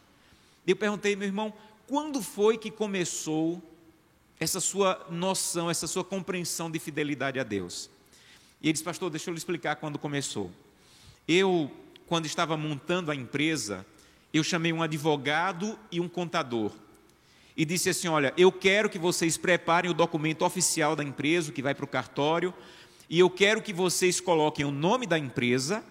Eu 0.66 0.76
perguntei, 0.76 1.16
meu 1.16 1.26
irmão, 1.26 1.52
quando 1.86 2.20
foi 2.20 2.58
que 2.58 2.70
começou 2.70 3.62
essa 4.38 4.60
sua 4.60 5.06
noção, 5.10 5.70
essa 5.70 5.86
sua 5.86 6.04
compreensão 6.04 6.70
de 6.70 6.78
fidelidade 6.78 7.40
a 7.40 7.42
Deus? 7.42 7.88
E 8.60 8.66
ele 8.66 8.74
disse, 8.74 8.84
pastor, 8.84 9.08
deixa 9.08 9.30
eu 9.30 9.32
lhe 9.32 9.38
explicar 9.38 9.76
quando 9.76 9.98
começou. 9.98 10.50
Eu, 11.26 11.70
quando 12.06 12.26
estava 12.26 12.54
montando 12.54 13.10
a 13.10 13.14
empresa, 13.14 13.86
eu 14.32 14.44
chamei 14.44 14.72
um 14.74 14.82
advogado 14.82 15.78
e 15.90 16.00
um 16.00 16.08
contador. 16.08 16.72
E 17.56 17.64
disse 17.64 17.90
assim: 17.90 18.08
Olha, 18.08 18.32
eu 18.36 18.50
quero 18.50 18.88
que 18.88 18.98
vocês 18.98 19.36
preparem 19.36 19.90
o 19.90 19.94
documento 19.94 20.44
oficial 20.44 20.94
da 20.94 21.04
empresa, 21.04 21.52
que 21.52 21.60
vai 21.60 21.74
para 21.74 21.84
o 21.84 21.88
cartório, 21.88 22.54
e 23.10 23.18
eu 23.18 23.28
quero 23.28 23.60
que 23.60 23.72
vocês 23.72 24.20
coloquem 24.20 24.64
o 24.64 24.70
nome 24.70 25.04
da 25.04 25.18
empresa, 25.18 25.82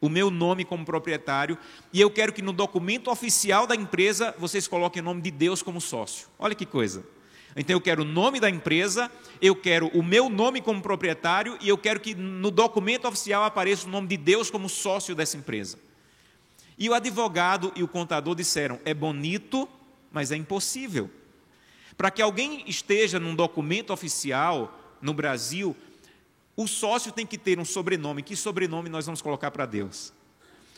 o 0.00 0.08
meu 0.08 0.28
nome 0.28 0.64
como 0.64 0.84
proprietário, 0.84 1.56
e 1.92 2.00
eu 2.00 2.10
quero 2.10 2.32
que 2.32 2.42
no 2.42 2.52
documento 2.52 3.12
oficial 3.12 3.64
da 3.64 3.76
empresa 3.76 4.34
vocês 4.36 4.66
coloquem 4.66 5.00
o 5.00 5.04
nome 5.04 5.22
de 5.22 5.30
Deus 5.30 5.62
como 5.62 5.80
sócio. 5.80 6.26
Olha 6.36 6.52
que 6.52 6.66
coisa. 6.66 7.06
Então 7.56 7.76
eu 7.76 7.80
quero 7.80 8.02
o 8.02 8.04
nome 8.04 8.40
da 8.40 8.50
empresa, 8.50 9.08
eu 9.40 9.54
quero 9.54 9.86
o 9.96 10.02
meu 10.02 10.28
nome 10.28 10.60
como 10.60 10.82
proprietário 10.82 11.56
e 11.60 11.68
eu 11.68 11.78
quero 11.78 12.00
que 12.00 12.12
no 12.12 12.50
documento 12.50 13.06
oficial 13.06 13.44
apareça 13.44 13.86
o 13.86 13.90
nome 13.90 14.08
de 14.08 14.16
Deus 14.16 14.50
como 14.50 14.68
sócio 14.68 15.14
dessa 15.14 15.36
empresa. 15.36 15.78
E 16.76 16.90
o 16.90 16.94
advogado 16.94 17.72
e 17.76 17.84
o 17.84 17.88
contador 17.88 18.34
disseram: 18.34 18.80
é 18.84 18.92
bonito, 18.92 19.68
mas 20.10 20.32
é 20.32 20.36
impossível. 20.36 21.08
Para 21.96 22.10
que 22.10 22.20
alguém 22.20 22.64
esteja 22.66 23.20
num 23.20 23.36
documento 23.36 23.92
oficial 23.92 24.76
no 25.00 25.14
Brasil, 25.14 25.76
o 26.56 26.66
sócio 26.66 27.10
tem 27.10 27.26
que 27.26 27.36
ter 27.36 27.58
um 27.58 27.64
sobrenome. 27.64 28.22
Que 28.22 28.36
sobrenome 28.36 28.88
nós 28.88 29.06
vamos 29.06 29.20
colocar 29.20 29.50
para 29.50 29.66
Deus? 29.66 30.12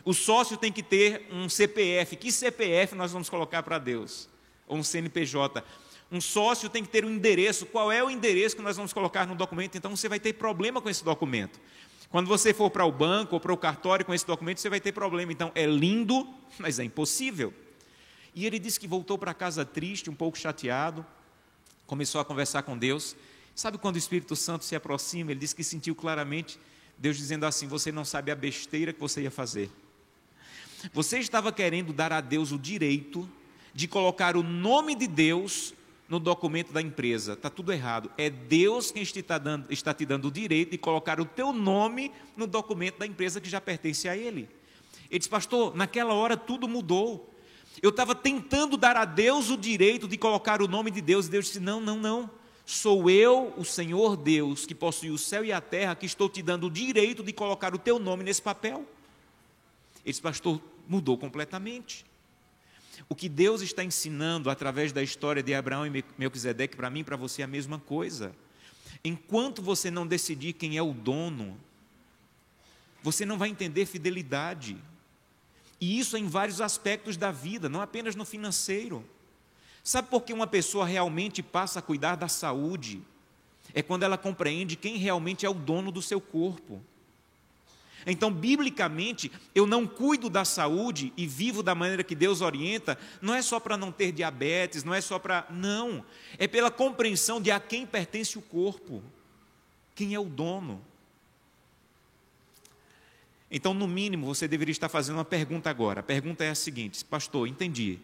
O 0.05 0.15
sócio 0.15 0.57
tem 0.57 0.73
que 0.73 0.83
ter 0.83 1.27
um 1.31 1.49
CPF. 1.49 2.17
Que 2.17 2.33
CPF 2.33 2.95
nós 2.95 3.13
vamos 3.13 3.29
colocar 3.29 3.63
para 3.63 3.79
Deus? 3.79 4.29
Ou 4.67 4.79
um 4.79 4.83
CNPJ. 4.83 5.63
Um 6.11 6.21
sócio 6.21 6.69
tem 6.71 6.85
que 6.85 6.89
ter 6.89 7.05
um 7.05 7.11
endereço. 7.11 7.67
Qual 7.67 7.91
é 7.91 8.03
o 8.03 8.09
endereço 8.09 8.57
que 8.57 8.63
nós 8.63 8.77
vamos 8.77 8.93
colocar 8.93 9.27
no 9.27 9.35
documento? 9.35 9.77
Então 9.77 9.95
você 9.95 10.09
vai 10.09 10.21
ter 10.21 10.33
problema 10.35 10.81
com 10.81 10.89
esse 10.89 11.05
documento. 11.05 11.61
Quando 12.09 12.29
você 12.29 12.55
for 12.55 12.71
para 12.71 12.85
o 12.85 12.93
banco 12.93 13.35
ou 13.35 13.41
para 13.41 13.53
o 13.53 13.57
cartório 13.57 14.07
com 14.07 14.15
esse 14.15 14.27
documento, 14.27 14.61
você 14.61 14.71
vai 14.71 14.81
ter 14.81 14.93
problema. 14.93 15.33
Então 15.33 15.51
é 15.55 15.67
lindo, 15.67 16.27
mas 16.59 16.79
é 16.79 16.85
impossível. 16.85 17.53
E 18.35 18.47
ele 18.47 18.59
disse 18.59 18.79
que 18.79 18.87
voltou 18.87 19.19
para 19.19 19.35
casa 19.35 19.65
triste, 19.65 20.09
um 20.09 20.15
pouco 20.15 20.39
chateado, 20.39 21.05
começou 21.87 22.21
a 22.21 22.25
conversar 22.25 22.63
com 22.63 22.79
Deus. 22.79 23.17
Sabe 23.57 23.79
quando 23.79 23.95
o 23.95 23.99
Espírito 23.99 24.37
Santo 24.37 24.67
se 24.67 24.77
aproxima? 24.77 25.31
Ele 25.31 25.41
disse 25.41 25.57
que 25.57 25.65
sentiu 25.65 25.95
claramente 25.95 26.61
Deus 26.99 27.17
dizendo 27.17 27.47
assim: 27.47 27.67
Você 27.67 27.91
não 27.91 28.05
sabe 28.05 28.31
a 28.31 28.35
besteira 28.35 28.93
que 28.93 29.01
você 29.01 29.23
ia 29.23 29.31
fazer. 29.31 29.71
Você 30.93 31.19
estava 31.19 31.51
querendo 31.51 31.91
dar 31.91 32.13
a 32.13 32.21
Deus 32.21 32.53
o 32.53 32.59
direito 32.59 33.27
de 33.73 33.89
colocar 33.89 34.37
o 34.37 34.43
nome 34.43 34.95
de 34.95 35.07
Deus 35.07 35.73
no 36.07 36.21
documento 36.21 36.71
da 36.71 36.83
empresa. 36.83 37.33
Está 37.33 37.49
tudo 37.49 37.73
errado. 37.73 38.11
É 38.19 38.29
Deus 38.29 38.91
quem 38.91 39.03
está, 39.03 39.39
dando, 39.39 39.73
está 39.73 39.95
te 39.95 40.05
dando 40.05 40.29
o 40.29 40.31
direito 40.31 40.73
de 40.73 40.79
colocar 40.79 41.19
o 41.19 41.25
teu 41.25 41.51
nome 41.51 42.13
no 42.37 42.47
documento 42.47 42.99
da 42.99 43.07
empresa 43.07 43.41
que 43.41 43.49
já 43.49 43.61
pertence 43.61 44.07
a 44.07 44.15
Ele. 44.15 44.51
Ele 45.11 45.19
disse, 45.19 45.31
pastor, 45.31 45.75
naquela 45.75 46.13
hora 46.13 46.37
tudo 46.37 46.69
mudou. 46.69 47.35
Eu 47.81 47.89
estava 47.89 48.15
tentando 48.15 48.77
dar 48.77 48.97
a 48.97 49.07
Deus 49.07 49.49
o 49.49 49.57
direito 49.57 50.07
de 50.07 50.19
colocar 50.19 50.61
o 50.61 50.69
nome 50.69 50.91
de 50.91 51.01
Deus, 51.01 51.27
e 51.27 51.31
Deus 51.31 51.47
disse: 51.47 51.61
Não, 51.61 51.81
não, 51.81 51.97
não. 51.97 52.31
Sou 52.69 53.09
eu, 53.09 53.55
o 53.57 53.65
Senhor 53.65 54.17
Deus, 54.17 54.67
que 54.67 54.75
possui 54.75 55.11
o 55.11 55.17
céu 55.17 55.45
e 55.45 55.53
a 55.53 55.61
terra, 55.61 55.95
que 55.95 56.05
estou 56.05 56.29
te 56.29 56.43
dando 56.43 56.67
o 56.67 56.71
direito 56.71 57.23
de 57.23 57.33
colocar 57.33 57.73
o 57.73 57.79
teu 57.79 58.01
nome 58.01 58.25
nesse 58.25 58.43
papel. 58.43 58.79
Ele 60.05 60.13
disse, 60.13 60.21
pastor, 60.21 60.61
mudou 60.89 61.17
completamente. 61.17 62.05
O 63.09 63.15
que 63.15 63.29
Deus 63.29 63.63
está 63.63 63.85
ensinando 63.85 64.51
através 64.51 64.93
da 64.93 65.01
história 65.01 65.45
de 65.45 65.55
Abraão 65.55 65.87
e 65.87 66.05
Melquisedeque, 66.19 66.77
para 66.77 66.91
mim 66.91 67.01
e 67.01 67.05
para 67.05 67.17
você, 67.17 67.43
é 67.43 67.45
a 67.45 67.49
mesma 67.49 67.79
coisa. 67.79 68.35
Enquanto 69.05 69.63
você 69.63 69.89
não 69.89 70.05
decidir 70.05 70.53
quem 70.55 70.77
é 70.77 70.83
o 70.83 70.93
dono, 70.93 71.57
você 73.01 73.25
não 73.25 73.39
vai 73.39 73.49
entender 73.49 73.87
fidelidade. 73.87 74.77
E 75.81 76.01
isso 76.01 76.17
é 76.17 76.19
em 76.19 76.27
vários 76.27 76.61
aspectos 76.61 77.17
da 77.17 77.31
vida, 77.31 77.69
não 77.69 77.81
apenas 77.81 78.17
no 78.17 78.25
financeiro. 78.25 79.05
Sabe 79.87 80.09
por 80.09 80.23
que 80.23 80.33
uma 80.33 80.49
pessoa 80.49 80.85
realmente 80.85 81.45
passa 81.45 81.79
a 81.79 81.83
cuidar 81.83 82.17
da 82.17 82.27
saúde? 82.27 83.01
É 83.73 83.81
quando 83.83 84.03
ela 84.03 84.19
compreende 84.19 84.75
quem 84.75 84.97
realmente 84.97 85.47
é 85.47 85.49
o 85.49 85.55
dono 85.55 85.93
do 85.93 86.03
seu 86.03 86.21
corpo. 86.21 86.83
Então, 88.05 88.33
biblicamente, 88.33 89.31
eu 89.55 89.65
não 89.65 89.87
cuido 89.87 90.29
da 90.29 90.45
saúde 90.45 91.13
e 91.17 91.25
vivo 91.25 91.63
da 91.63 91.73
maneira 91.73 92.03
que 92.03 92.17
Deus 92.17 92.41
orienta, 92.41 92.99
não 93.23 93.33
é 93.33 93.41
só 93.41 93.61
para 93.61 93.77
não 93.77 93.93
ter 93.93 94.11
diabetes, 94.11 94.83
não 94.83 94.93
é 94.93 95.01
só 95.01 95.21
para. 95.21 95.47
Não. 95.51 96.05
É 96.37 96.49
pela 96.49 96.69
compreensão 96.71 97.41
de 97.41 97.53
a 97.53 97.61
quem 97.61 97.87
pertence 97.87 98.37
o 98.37 98.43
corpo, 98.43 99.01
quem 99.95 100.15
é 100.15 100.19
o 100.19 100.25
dono. 100.25 100.83
Então, 103.49 103.73
no 103.73 103.87
mínimo, 103.87 104.27
você 104.27 104.49
deveria 104.49 104.73
estar 104.73 104.89
fazendo 104.89 105.19
uma 105.19 105.25
pergunta 105.25 105.71
agora. 105.71 106.01
A 106.01 106.03
pergunta 106.03 106.43
é 106.43 106.51
a 106.51 106.57
seguinte: 106.57 107.05
Pastor, 107.05 107.47
entendi. 107.47 108.01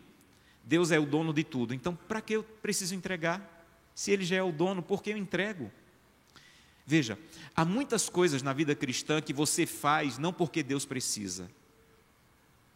Deus 0.65 0.91
é 0.91 0.99
o 0.99 1.07
dono 1.07 1.33
de 1.33 1.45
tudo, 1.45 1.75
então 1.75 1.95
para 1.95 2.21
que 2.21 2.35
eu 2.35 2.43
preciso 2.43 2.95
entregar? 2.95 3.67
Se 3.95 4.11
Ele 4.11 4.25
já 4.25 4.37
é 4.37 4.43
o 4.43 4.53
dono, 4.53 4.83
por 4.83 5.03
que 5.03 5.11
eu 5.11 5.17
entrego? 5.17 5.71
Veja, 6.87 7.19
há 7.55 7.65
muitas 7.65 8.09
coisas 8.09 8.43
na 8.43 8.53
vida 8.53 8.75
cristã 8.75 9.21
que 9.21 9.33
você 9.33 9.67
faz 9.67 10.19
não 10.19 10.33
porque 10.33 10.63
Deus 10.63 10.85
precisa. 10.85 11.51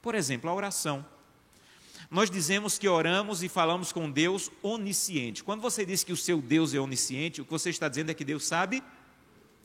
Por 0.01 0.15
exemplo, 0.15 0.49
a 0.49 0.55
oração. 0.55 1.05
Nós 2.11 2.31
dizemos 2.31 2.79
que 2.79 2.87
oramos 2.87 3.43
e 3.43 3.49
falamos 3.49 3.93
com 3.93 4.09
Deus 4.09 4.51
onisciente. 4.63 5.43
Quando 5.43 5.61
você 5.61 5.85
diz 5.85 6.05
que 6.05 6.13
o 6.13 6.17
seu 6.17 6.41
Deus 6.41 6.73
é 6.73 6.79
onisciente, 6.79 7.41
o 7.41 7.45
que 7.45 7.51
você 7.51 7.71
está 7.71 7.89
dizendo 7.89 8.11
é 8.11 8.15
que 8.15 8.25
Deus 8.25 8.47
sabe 8.47 8.83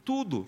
tudo. 0.04 0.48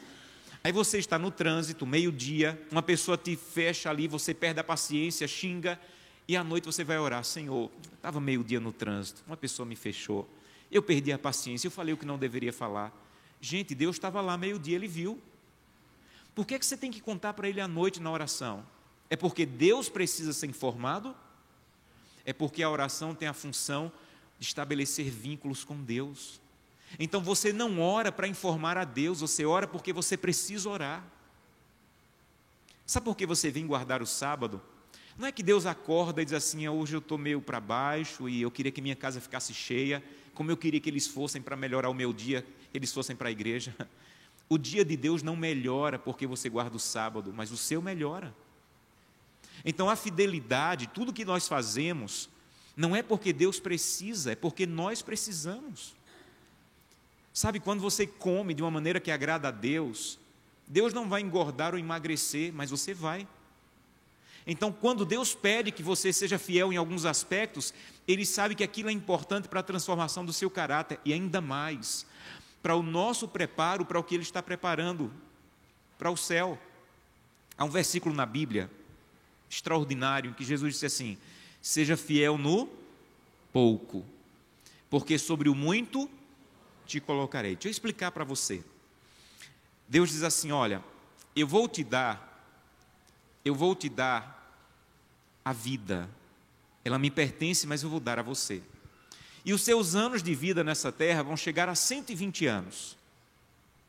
Aí 0.64 0.72
você 0.72 0.98
está 0.98 1.20
no 1.20 1.30
trânsito, 1.30 1.86
meio-dia, 1.86 2.60
uma 2.72 2.82
pessoa 2.82 3.18
te 3.18 3.36
fecha 3.36 3.90
ali, 3.90 4.08
você 4.08 4.34
perde 4.34 4.60
a 4.60 4.64
paciência, 4.64 5.28
xinga, 5.28 5.80
e 6.28 6.38
à 6.38 6.44
noite 6.44 6.66
você 6.66 6.84
vai 6.84 6.98
orar: 6.98 7.24
Senhor, 7.24 7.70
estava 7.96 8.20
meio-dia 8.20 8.60
no 8.60 8.72
trânsito, 8.72 9.24
uma 9.28 9.38
pessoa 9.38 9.66
me 9.66 9.76
fechou, 9.76 10.30
eu 10.72 10.82
perdi 10.82 11.12
a 11.12 11.20
paciência, 11.20 11.68
eu 11.68 11.72
falei 11.72 11.94
o 11.94 11.98
que 11.98 12.06
não 12.06 12.18
deveria 12.18 12.54
falar. 12.54 12.92
Gente, 13.42 13.76
Deus 13.76 13.96
estava 13.96 14.22
lá 14.22 14.38
meio-dia, 14.38 14.76
ele 14.76 14.88
viu. 14.88 15.20
Por 16.34 16.48
que, 16.48 16.56
é 16.56 16.60
que 16.60 16.66
você 16.66 16.78
tem 16.78 16.92
que 16.92 17.02
contar 17.02 17.34
para 17.34 17.48
ele 17.48 17.62
à 17.62 17.68
noite 17.68 18.00
na 18.02 18.10
oração? 18.10 18.66
É 19.10 19.16
porque 19.16 19.46
Deus 19.46 19.90
precisa 19.90 20.34
ser 20.34 20.48
informado? 20.48 21.16
É 22.26 22.34
porque 22.34 22.64
a 22.64 22.70
oração 22.70 23.14
tem 23.14 23.28
a 23.28 23.34
função 23.34 23.92
de 24.40 24.48
estabelecer 24.48 25.10
vínculos 25.10 25.64
com 25.64 25.76
Deus. 25.76 26.40
Então 26.98 27.22
você 27.22 27.52
não 27.52 27.80
ora 27.80 28.12
para 28.12 28.28
informar 28.28 28.78
a 28.78 28.86
Deus, 28.86 29.20
você 29.20 29.46
ora 29.46 29.68
porque 29.68 29.92
você 29.92 30.16
precisa 30.16 30.70
orar. 30.70 31.04
Sabe 32.86 33.06
por 33.06 33.16
que 33.16 33.26
você 33.26 33.52
vem 33.52 33.68
guardar 33.68 34.02
o 34.02 34.08
sábado? 34.08 34.62
Não 35.18 35.28
é 35.28 35.32
que 35.32 35.44
Deus 35.44 35.66
acorda 35.66 36.22
e 36.22 36.26
diz 36.26 36.34
assim: 36.34 36.68
hoje 36.68 36.96
eu 36.96 37.00
estou 37.00 37.18
meio 37.18 37.42
para 37.42 37.60
baixo 37.60 38.28
e 38.28 38.42
eu 38.42 38.50
queria 38.50 38.72
que 38.72 38.82
minha 38.82 38.96
casa 38.96 39.22
ficasse 39.22 39.54
cheia, 39.54 40.04
como 40.34 40.50
eu 40.50 40.58
queria 40.58 40.80
que 40.80 40.90
eles 40.90 41.08
fossem 41.08 41.42
para 41.42 41.56
melhorar 41.56 41.90
o 41.90 41.94
meu 41.94 42.12
dia, 42.12 42.46
eles 42.74 42.92
fossem 42.92 43.16
para 43.16 43.30
a 43.30 43.32
igreja. 43.32 43.76
O 44.50 44.58
dia 44.58 44.84
de 44.84 44.96
Deus 44.98 45.24
não 45.24 45.36
melhora 45.38 45.98
porque 45.98 46.28
você 46.28 46.50
guarda 46.50 46.76
o 46.76 46.80
sábado, 46.80 47.34
mas 47.34 47.50
o 47.52 47.58
seu 47.58 47.82
melhora. 47.82 48.36
Então 49.66 49.90
a 49.90 49.96
fidelidade, 49.96 50.86
tudo 50.88 51.14
que 51.14 51.24
nós 51.24 51.48
fazemos, 51.48 52.30
não 52.76 52.96
é 52.96 53.02
porque 53.02 53.32
Deus 53.32 53.60
precisa, 53.60 54.34
é 54.34 54.36
porque 54.36 54.68
nós 54.68 55.02
precisamos. 55.02 55.96
Sabe, 57.34 57.60
quando 57.60 57.80
você 57.80 58.06
come 58.06 58.54
de 58.54 58.62
uma 58.62 58.70
maneira 58.70 59.00
que 59.00 59.10
agrada 59.10 59.48
a 59.48 59.52
Deus, 59.52 60.20
Deus 60.68 60.94
não 60.94 61.10
vai 61.10 61.22
engordar 61.22 61.74
ou 61.74 61.80
emagrecer, 61.80 62.54
mas 62.54 62.70
você 62.70 62.94
vai. 62.94 63.28
Então, 64.46 64.72
quando 64.72 65.06
Deus 65.06 65.34
pede 65.34 65.72
que 65.72 65.82
você 65.82 66.12
seja 66.12 66.38
fiel 66.38 66.74
em 66.74 66.78
alguns 66.78 67.06
aspectos, 67.06 67.74
Ele 68.08 68.26
sabe 68.26 68.56
que 68.56 68.64
aquilo 68.64 68.90
é 68.90 68.92
importante 68.92 69.48
para 69.48 69.62
a 69.62 69.64
transformação 69.64 70.26
do 70.26 70.34
seu 70.34 70.50
caráter 70.50 71.00
e 71.06 71.14
ainda 71.14 71.40
mais 71.40 72.06
para 72.62 72.76
o 72.76 72.84
nosso 72.84 73.28
preparo 73.28 73.86
para 73.86 74.00
o 74.00 74.04
que 74.04 74.16
Ele 74.16 74.24
está 74.24 74.42
preparando 74.42 75.12
para 75.98 76.12
o 76.12 76.18
céu. 76.18 76.60
Há 77.58 77.66
um 77.66 77.70
versículo 77.70 78.16
na 78.16 78.26
Bíblia 78.26 78.70
extraordinário 79.50 80.32
em 80.32 80.34
que 80.34 80.44
Jesus 80.44 80.74
disse 80.74 80.86
assim: 80.86 81.18
Seja 81.62 81.96
fiel 81.96 82.38
no 82.38 82.70
pouco, 83.52 84.06
porque 84.90 85.18
sobre 85.18 85.50
o 85.50 85.56
muito 85.56 86.10
te 86.86 87.00
colocarei. 87.00 87.54
Deixa 87.56 87.68
eu 87.68 87.72
explicar 87.72 88.12
para 88.12 88.24
você. 88.24 88.64
Deus 89.88 90.10
diz 90.10 90.24
assim: 90.24 90.52
Olha, 90.52 90.84
eu 91.36 91.48
vou 91.48 91.68
te 91.68 91.84
dar, 91.84 92.50
eu 93.46 93.54
vou 93.54 93.76
te 93.76 93.90
dar 93.90 94.33
a 95.44 95.52
vida. 95.54 96.10
Ela 96.84 97.00
me 97.00 97.10
pertence, 97.10 97.66
mas 97.66 97.84
eu 97.84 97.90
vou 97.90 98.00
dar 98.00 98.20
a 98.20 98.24
você. 98.24 98.62
E 99.46 99.54
os 99.54 99.62
seus 99.62 99.96
anos 99.96 100.24
de 100.24 100.34
vida 100.34 100.64
nessa 100.64 100.92
terra 100.92 101.24
vão 101.24 101.36
chegar 101.36 101.68
a 101.68 101.76
120 101.76 102.46
anos. 102.46 102.98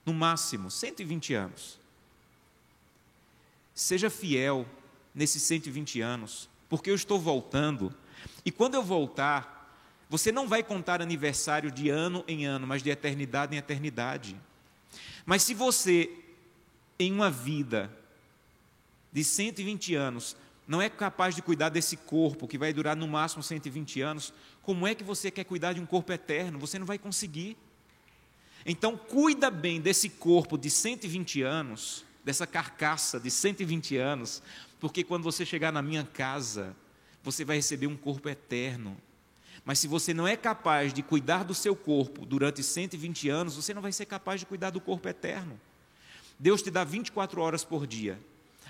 No 0.04 0.12
máximo, 0.12 0.70
120 0.70 1.34
anos. 1.34 1.78
Seja 3.74 4.10
fiel 4.10 4.66
nesses 5.14 5.42
120 5.42 6.00
anos, 6.00 6.48
porque 6.68 6.90
eu 6.90 6.94
estou 6.94 7.18
voltando. 7.18 7.94
E 8.44 8.50
quando 8.50 8.74
eu 8.74 8.82
voltar, 8.82 9.54
você 10.10 10.30
não 10.30 10.46
vai 10.46 10.62
contar 10.62 11.00
aniversário 11.00 11.70
de 11.70 11.88
ano 11.88 12.24
em 12.28 12.44
ano, 12.44 12.66
mas 12.66 12.82
de 12.82 12.90
eternidade 12.90 13.54
em 13.54 13.58
eternidade. 13.58 14.36
Mas 15.24 15.42
se 15.42 15.54
você, 15.54 16.10
em 16.98 17.12
uma 17.12 17.30
vida 17.30 17.90
de 19.12 19.24
120 19.24 19.94
anos, 19.94 20.36
não 20.66 20.80
é 20.80 20.88
capaz 20.88 21.34
de 21.34 21.42
cuidar 21.42 21.68
desse 21.68 21.96
corpo 21.96 22.48
que 22.48 22.56
vai 22.56 22.72
durar 22.72 22.96
no 22.96 23.06
máximo 23.06 23.42
120 23.42 24.00
anos, 24.00 24.32
como 24.62 24.86
é 24.86 24.94
que 24.94 25.04
você 25.04 25.30
quer 25.30 25.44
cuidar 25.44 25.74
de 25.74 25.80
um 25.80 25.86
corpo 25.86 26.12
eterno? 26.12 26.58
Você 26.58 26.78
não 26.78 26.86
vai 26.86 26.98
conseguir. 26.98 27.56
Então, 28.64 28.96
cuida 28.96 29.50
bem 29.50 29.80
desse 29.80 30.08
corpo 30.08 30.56
de 30.56 30.70
120 30.70 31.42
anos, 31.42 32.04
dessa 32.24 32.46
carcaça 32.46 33.20
de 33.20 33.30
120 33.30 33.98
anos, 33.98 34.42
porque 34.80 35.04
quando 35.04 35.22
você 35.22 35.44
chegar 35.44 35.70
na 35.70 35.82
minha 35.82 36.04
casa, 36.04 36.74
você 37.22 37.44
vai 37.44 37.56
receber 37.56 37.86
um 37.86 37.96
corpo 37.96 38.28
eterno. 38.28 38.96
Mas 39.66 39.78
se 39.78 39.86
você 39.86 40.14
não 40.14 40.26
é 40.26 40.36
capaz 40.36 40.94
de 40.94 41.02
cuidar 41.02 41.44
do 41.44 41.54
seu 41.54 41.76
corpo 41.76 42.24
durante 42.24 42.62
120 42.62 43.28
anos, 43.28 43.56
você 43.56 43.74
não 43.74 43.82
vai 43.82 43.92
ser 43.92 44.06
capaz 44.06 44.40
de 44.40 44.46
cuidar 44.46 44.70
do 44.70 44.80
corpo 44.80 45.08
eterno. 45.08 45.60
Deus 46.38 46.62
te 46.62 46.70
dá 46.70 46.84
24 46.84 47.40
horas 47.40 47.64
por 47.64 47.86
dia. 47.86 48.18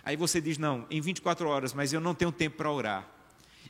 Aí 0.05 0.17
você 0.17 0.41
diz: 0.41 0.59
não, 0.59 0.87
em 0.91 1.01
24 1.01 1.49
horas, 1.49 1.73
mas 1.73 1.93
eu 1.93 2.01
não 2.01 2.15
tenho 2.15 2.31
tempo 2.31 2.57
para 2.57 2.71
orar. 2.71 3.09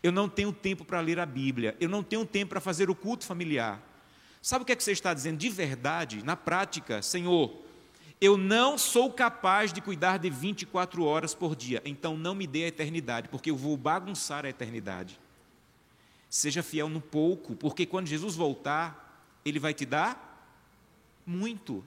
Eu 0.02 0.12
não 0.12 0.28
tenho 0.28 0.52
tempo 0.52 0.84
para 0.84 1.00
ler 1.00 1.18
a 1.18 1.24
Bíblia. 1.24 1.76
Eu 1.80 1.88
não 1.88 2.02
tenho 2.02 2.26
tempo 2.26 2.50
para 2.50 2.60
fazer 2.60 2.90
o 2.90 2.94
culto 2.94 3.24
familiar. 3.24 3.80
Sabe 4.42 4.62
o 4.62 4.66
que 4.66 4.72
é 4.72 4.76
que 4.76 4.84
você 4.84 4.92
está 4.92 5.14
dizendo 5.14 5.38
de 5.38 5.48
verdade, 5.48 6.22
na 6.22 6.36
prática? 6.36 7.00
Senhor, 7.00 7.64
eu 8.20 8.36
não 8.36 8.76
sou 8.76 9.10
capaz 9.10 9.72
de 9.72 9.80
cuidar 9.80 10.18
de 10.18 10.28
24 10.28 11.02
horas 11.04 11.34
por 11.34 11.56
dia, 11.56 11.80
então 11.84 12.16
não 12.16 12.34
me 12.34 12.46
dê 12.46 12.64
a 12.64 12.68
eternidade, 12.68 13.28
porque 13.28 13.50
eu 13.50 13.56
vou 13.56 13.76
bagunçar 13.76 14.44
a 14.44 14.48
eternidade. 14.50 15.18
Seja 16.28 16.62
fiel 16.62 16.88
no 16.88 17.00
pouco, 17.00 17.54
porque 17.54 17.86
quando 17.86 18.06
Jesus 18.06 18.34
voltar, 18.34 19.24
Ele 19.44 19.58
vai 19.58 19.72
te 19.72 19.86
dar 19.86 20.52
muito. 21.26 21.82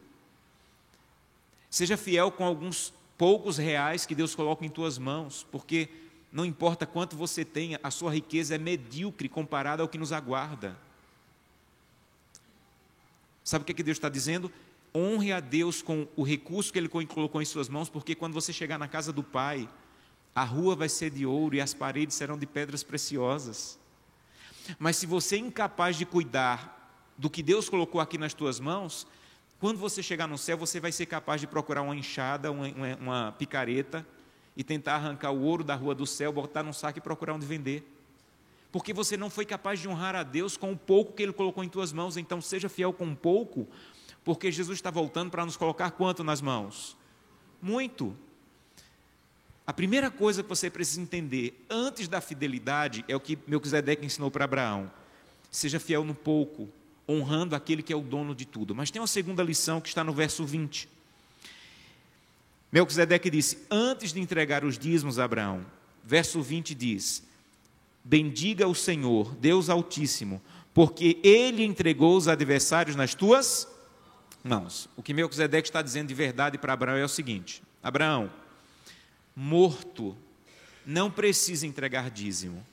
Seja 1.69 1.97
fiel 1.97 2.31
com 2.31 2.45
alguns 2.45 2.93
poucos 3.17 3.57
reais 3.57 4.05
que 4.05 4.13
Deus 4.13 4.35
coloca 4.35 4.65
em 4.65 4.69
tuas 4.69 4.97
mãos, 4.97 5.45
porque 5.51 5.89
não 6.31 6.45
importa 6.45 6.85
quanto 6.85 7.15
você 7.15 7.43
tenha, 7.43 7.79
a 7.81 7.89
sua 7.89 8.13
riqueza 8.13 8.55
é 8.55 8.57
medíocre 8.57 9.27
comparada 9.27 9.81
ao 9.81 9.89
que 9.89 9.97
nos 9.97 10.11
aguarda. 10.11 10.77
Sabe 13.43 13.63
o 13.63 13.65
que, 13.65 13.71
é 13.71 13.75
que 13.75 13.83
Deus 13.83 13.97
está 13.97 14.09
dizendo? 14.09 14.51
Honre 14.93 15.31
a 15.31 15.39
Deus 15.39 15.81
com 15.81 16.07
o 16.15 16.23
recurso 16.23 16.71
que 16.71 16.77
Ele 16.77 16.89
colocou 16.89 17.41
em 17.41 17.45
suas 17.45 17.69
mãos, 17.69 17.89
porque 17.89 18.13
quando 18.13 18.33
você 18.33 18.51
chegar 18.51 18.77
na 18.77 18.87
casa 18.87 19.13
do 19.13 19.23
Pai, 19.23 19.67
a 20.35 20.43
rua 20.43 20.75
vai 20.75 20.89
ser 20.89 21.09
de 21.09 21.25
ouro 21.25 21.55
e 21.55 21.61
as 21.61 21.73
paredes 21.73 22.15
serão 22.15 22.37
de 22.37 22.45
pedras 22.45 22.83
preciosas. 22.83 23.79
Mas 24.77 24.97
se 24.97 25.05
você 25.05 25.37
é 25.37 25.39
incapaz 25.39 25.95
de 25.95 26.05
cuidar 26.05 26.75
do 27.17 27.29
que 27.29 27.41
Deus 27.41 27.69
colocou 27.69 27.99
aqui 27.99 28.17
nas 28.17 28.33
tuas 28.33 28.59
mãos, 28.59 29.07
quando 29.59 29.79
você 29.79 30.03
chegar 30.03 30.27
no 30.27 30.37
céu, 30.37 30.57
você 30.57 30.79
vai 30.79 30.91
ser 30.91 31.07
capaz 31.07 31.41
de 31.41 31.47
procurar 31.47 31.81
uma 31.81 31.95
enxada, 31.95 32.51
uma, 32.51 32.67
uma, 32.99 33.31
picareta, 33.31 34.05
e 34.55 34.63
tentar 34.63 34.95
arrancar 34.95 35.31
o 35.31 35.41
ouro 35.41 35.63
da 35.63 35.75
rua 35.75 35.95
do 35.95 36.05
céu, 36.05 36.31
botar 36.31 36.63
num 36.63 36.73
saco 36.73 36.99
e 36.99 37.01
procurar 37.01 37.33
onde 37.33 37.45
vender. 37.45 37.83
Porque 38.71 38.93
você 38.93 39.17
não 39.17 39.29
foi 39.29 39.45
capaz 39.45 39.79
de 39.79 39.87
honrar 39.87 40.15
a 40.15 40.23
Deus 40.23 40.57
com 40.57 40.71
o 40.71 40.77
pouco 40.77 41.13
que 41.13 41.23
Ele 41.23 41.33
colocou 41.33 41.63
em 41.63 41.69
tuas 41.69 41.91
mãos, 41.91 42.17
então 42.17 42.39
seja 42.39 42.69
fiel 42.69 42.93
com 42.93 43.15
pouco, 43.15 43.67
porque 44.23 44.51
Jesus 44.51 44.77
está 44.77 44.91
voltando 44.91 45.31
para 45.31 45.45
nos 45.45 45.57
colocar 45.57 45.91
quanto 45.91 46.23
nas 46.23 46.41
mãos? 46.41 46.95
Muito. 47.61 48.15
A 49.65 49.73
primeira 49.73 50.11
coisa 50.11 50.43
que 50.43 50.49
você 50.49 50.69
precisa 50.69 51.01
entender 51.01 51.65
antes 51.69 52.07
da 52.07 52.21
fidelidade 52.21 53.03
é 53.07 53.15
o 53.15 53.19
que 53.19 53.37
Melquisedeque 53.47 54.05
ensinou 54.05 54.29
para 54.29 54.45
Abraão: 54.45 54.91
seja 55.49 55.79
fiel 55.79 56.03
no 56.03 56.13
pouco, 56.13 56.69
honrando 57.07 57.55
aquele 57.55 57.81
que 57.81 57.93
é 57.93 57.95
o 57.95 58.01
dono 58.01 58.35
de 58.35 58.45
tudo. 58.45 58.75
Mas 58.75 58.91
tem 58.91 59.01
uma 59.01 59.07
segunda 59.07 59.41
lição 59.41 59.79
que 59.79 59.87
está 59.87 60.03
no 60.03 60.13
verso 60.13 60.45
20. 60.45 60.89
Melquisedeque 62.71 63.29
disse: 63.29 63.65
Antes 63.71 64.11
de 64.11 64.19
entregar 64.19 64.63
os 64.63 64.77
dízimos 64.77 65.19
a 65.19 65.23
Abraão, 65.23 65.65
verso 66.03 66.41
20 66.41 66.75
diz: 66.75 67.23
Bendiga 68.03 68.67
o 68.67 68.75
Senhor, 68.75 69.35
Deus 69.35 69.69
Altíssimo, 69.69 70.41
porque 70.73 71.19
ele 71.23 71.63
entregou 71.63 72.17
os 72.17 72.27
adversários 72.27 72.95
nas 72.95 73.15
tuas 73.15 73.67
mãos. 74.43 74.89
O 74.95 75.03
que 75.03 75.13
Melquisedeque 75.13 75.67
está 75.67 75.81
dizendo 75.81 76.07
de 76.07 76.13
verdade 76.13 76.57
para 76.57 76.73
Abraão 76.73 76.97
é 76.97 77.05
o 77.05 77.09
seguinte: 77.09 77.63
Abraão, 77.81 78.29
morto, 79.35 80.15
não 80.85 81.09
precisa 81.09 81.65
entregar 81.65 82.09
dízimo. 82.09 82.65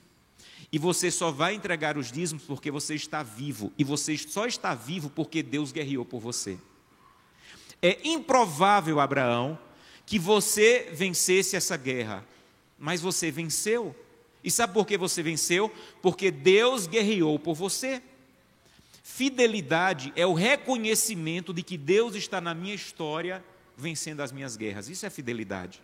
E 0.73 0.79
você 0.79 1.11
só 1.11 1.31
vai 1.31 1.55
entregar 1.55 1.97
os 1.97 2.11
dízimos 2.11 2.45
porque 2.45 2.71
você 2.71 2.95
está 2.95 3.23
vivo. 3.23 3.73
E 3.79 3.85
você 3.85 4.17
só 4.17 4.47
está 4.47 4.75
vivo 4.75 5.11
porque 5.11 5.43
Deus 5.43 5.73
guerreou 5.73 6.05
por 6.05 6.21
você. 6.21 6.59
É 7.81 7.99
improvável, 8.05 9.01
Abraão, 9.01 9.59
que 10.07 10.19
você 10.19 10.91
vencesse 10.93 11.57
essa 11.57 11.77
guerra, 11.77 12.25
mas 12.79 13.01
você 13.01 13.31
venceu. 13.31 13.95
E 14.43 14.51
sabe 14.51 14.73
por 14.75 14.87
que 14.87 14.97
você 14.97 15.23
venceu? 15.23 15.73
Porque 16.03 16.31
Deus 16.31 16.87
guerreou 16.87 17.39
por 17.39 17.55
você. 17.55 18.03
Fidelidade 19.03 20.13
é 20.17 20.27
o 20.27 20.35
reconhecimento 20.35 21.53
de 21.53 21.63
que 21.63 21.77
Deus 21.77 22.15
está 22.15 22.41
na 22.41 22.55
minha 22.55 22.75
história 22.75 23.45
vencendo 23.77 24.21
as 24.21 24.33
minhas 24.33 24.57
guerras. 24.57 24.89
Isso 24.89 25.05
é 25.05 25.11
fidelidade. 25.11 25.83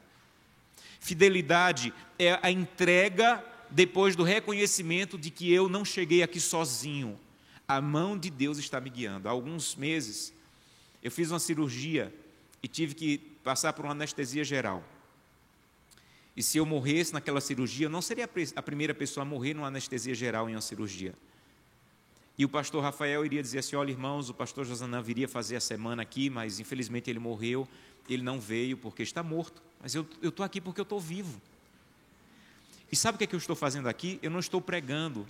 Fidelidade 0.98 1.94
é 2.18 2.38
a 2.42 2.50
entrega 2.50 3.44
depois 3.70 4.16
do 4.16 4.22
reconhecimento 4.22 5.16
de 5.16 5.30
que 5.30 5.52
eu 5.52 5.68
não 5.68 5.85
cheguei 5.85 6.22
aqui 6.22 6.40
sozinho. 6.40 7.18
A 7.66 7.80
mão 7.80 8.18
de 8.18 8.30
Deus 8.30 8.59
está 8.59 8.80
me 8.80 8.90
guiando. 8.90 9.28
Há 9.28 9.30
alguns 9.30 9.76
meses 9.76 10.33
eu 11.02 11.11
fiz 11.11 11.30
uma 11.30 11.38
cirurgia 11.38 12.12
e 12.62 12.68
tive 12.68 12.94
que 12.94 13.18
passar 13.42 13.72
por 13.72 13.85
uma 13.85 13.92
anestesia 13.92 14.44
geral. 14.44 14.85
E 16.37 16.42
se 16.42 16.59
eu 16.59 16.66
morresse 16.66 17.12
naquela 17.12 17.40
cirurgia, 17.40 17.87
eu 17.87 17.90
não 17.90 18.02
seria 18.02 18.28
a 18.56 18.62
primeira 18.62 18.94
pessoa 18.94 19.22
a 19.22 19.24
morrer 19.24 19.54
numa 19.54 19.66
anestesia 19.66 20.14
geral 20.14 20.48
em 20.48 20.54
uma 20.54 20.61
cirurgia. 20.61 21.14
E 22.38 22.44
o 22.44 22.48
pastor 22.48 22.83
Rafael 22.83 23.24
iria 23.24 23.42
dizer 23.42 23.59
assim: 23.59 23.76
olha, 23.76 23.90
irmãos, 23.90 24.30
o 24.30 24.35
pastor 24.35 24.64
Josanã 24.64 25.02
viria 25.02 25.28
fazer 25.28 25.56
a 25.56 25.61
semana 25.61 26.02
aqui, 26.02 26.30
mas 26.30 26.61
infelizmente 26.61 27.11
ele 27.11 27.18
morreu, 27.18 27.68
ele 28.09 28.22
não 28.22 28.40
veio 28.40 28.76
porque 28.76 29.02
está 29.02 29.22
morto. 29.22 29.62
Mas 29.80 29.94
eu 29.94 30.06
estou 30.22 30.44
aqui 30.44 30.61
porque 30.61 30.80
eu 30.80 30.85
estou 30.85 31.00
vivo. 31.00 31.40
E 32.90 32.96
sabe 32.96 33.16
o 33.16 33.18
que, 33.18 33.24
é 33.24 33.26
que 33.26 33.35
eu 33.35 33.38
estou 33.38 33.57
fazendo 33.57 33.88
aqui? 33.88 34.18
Eu 34.22 34.31
não 34.31 34.40
estou 34.40 34.61
pregando, 34.61 35.26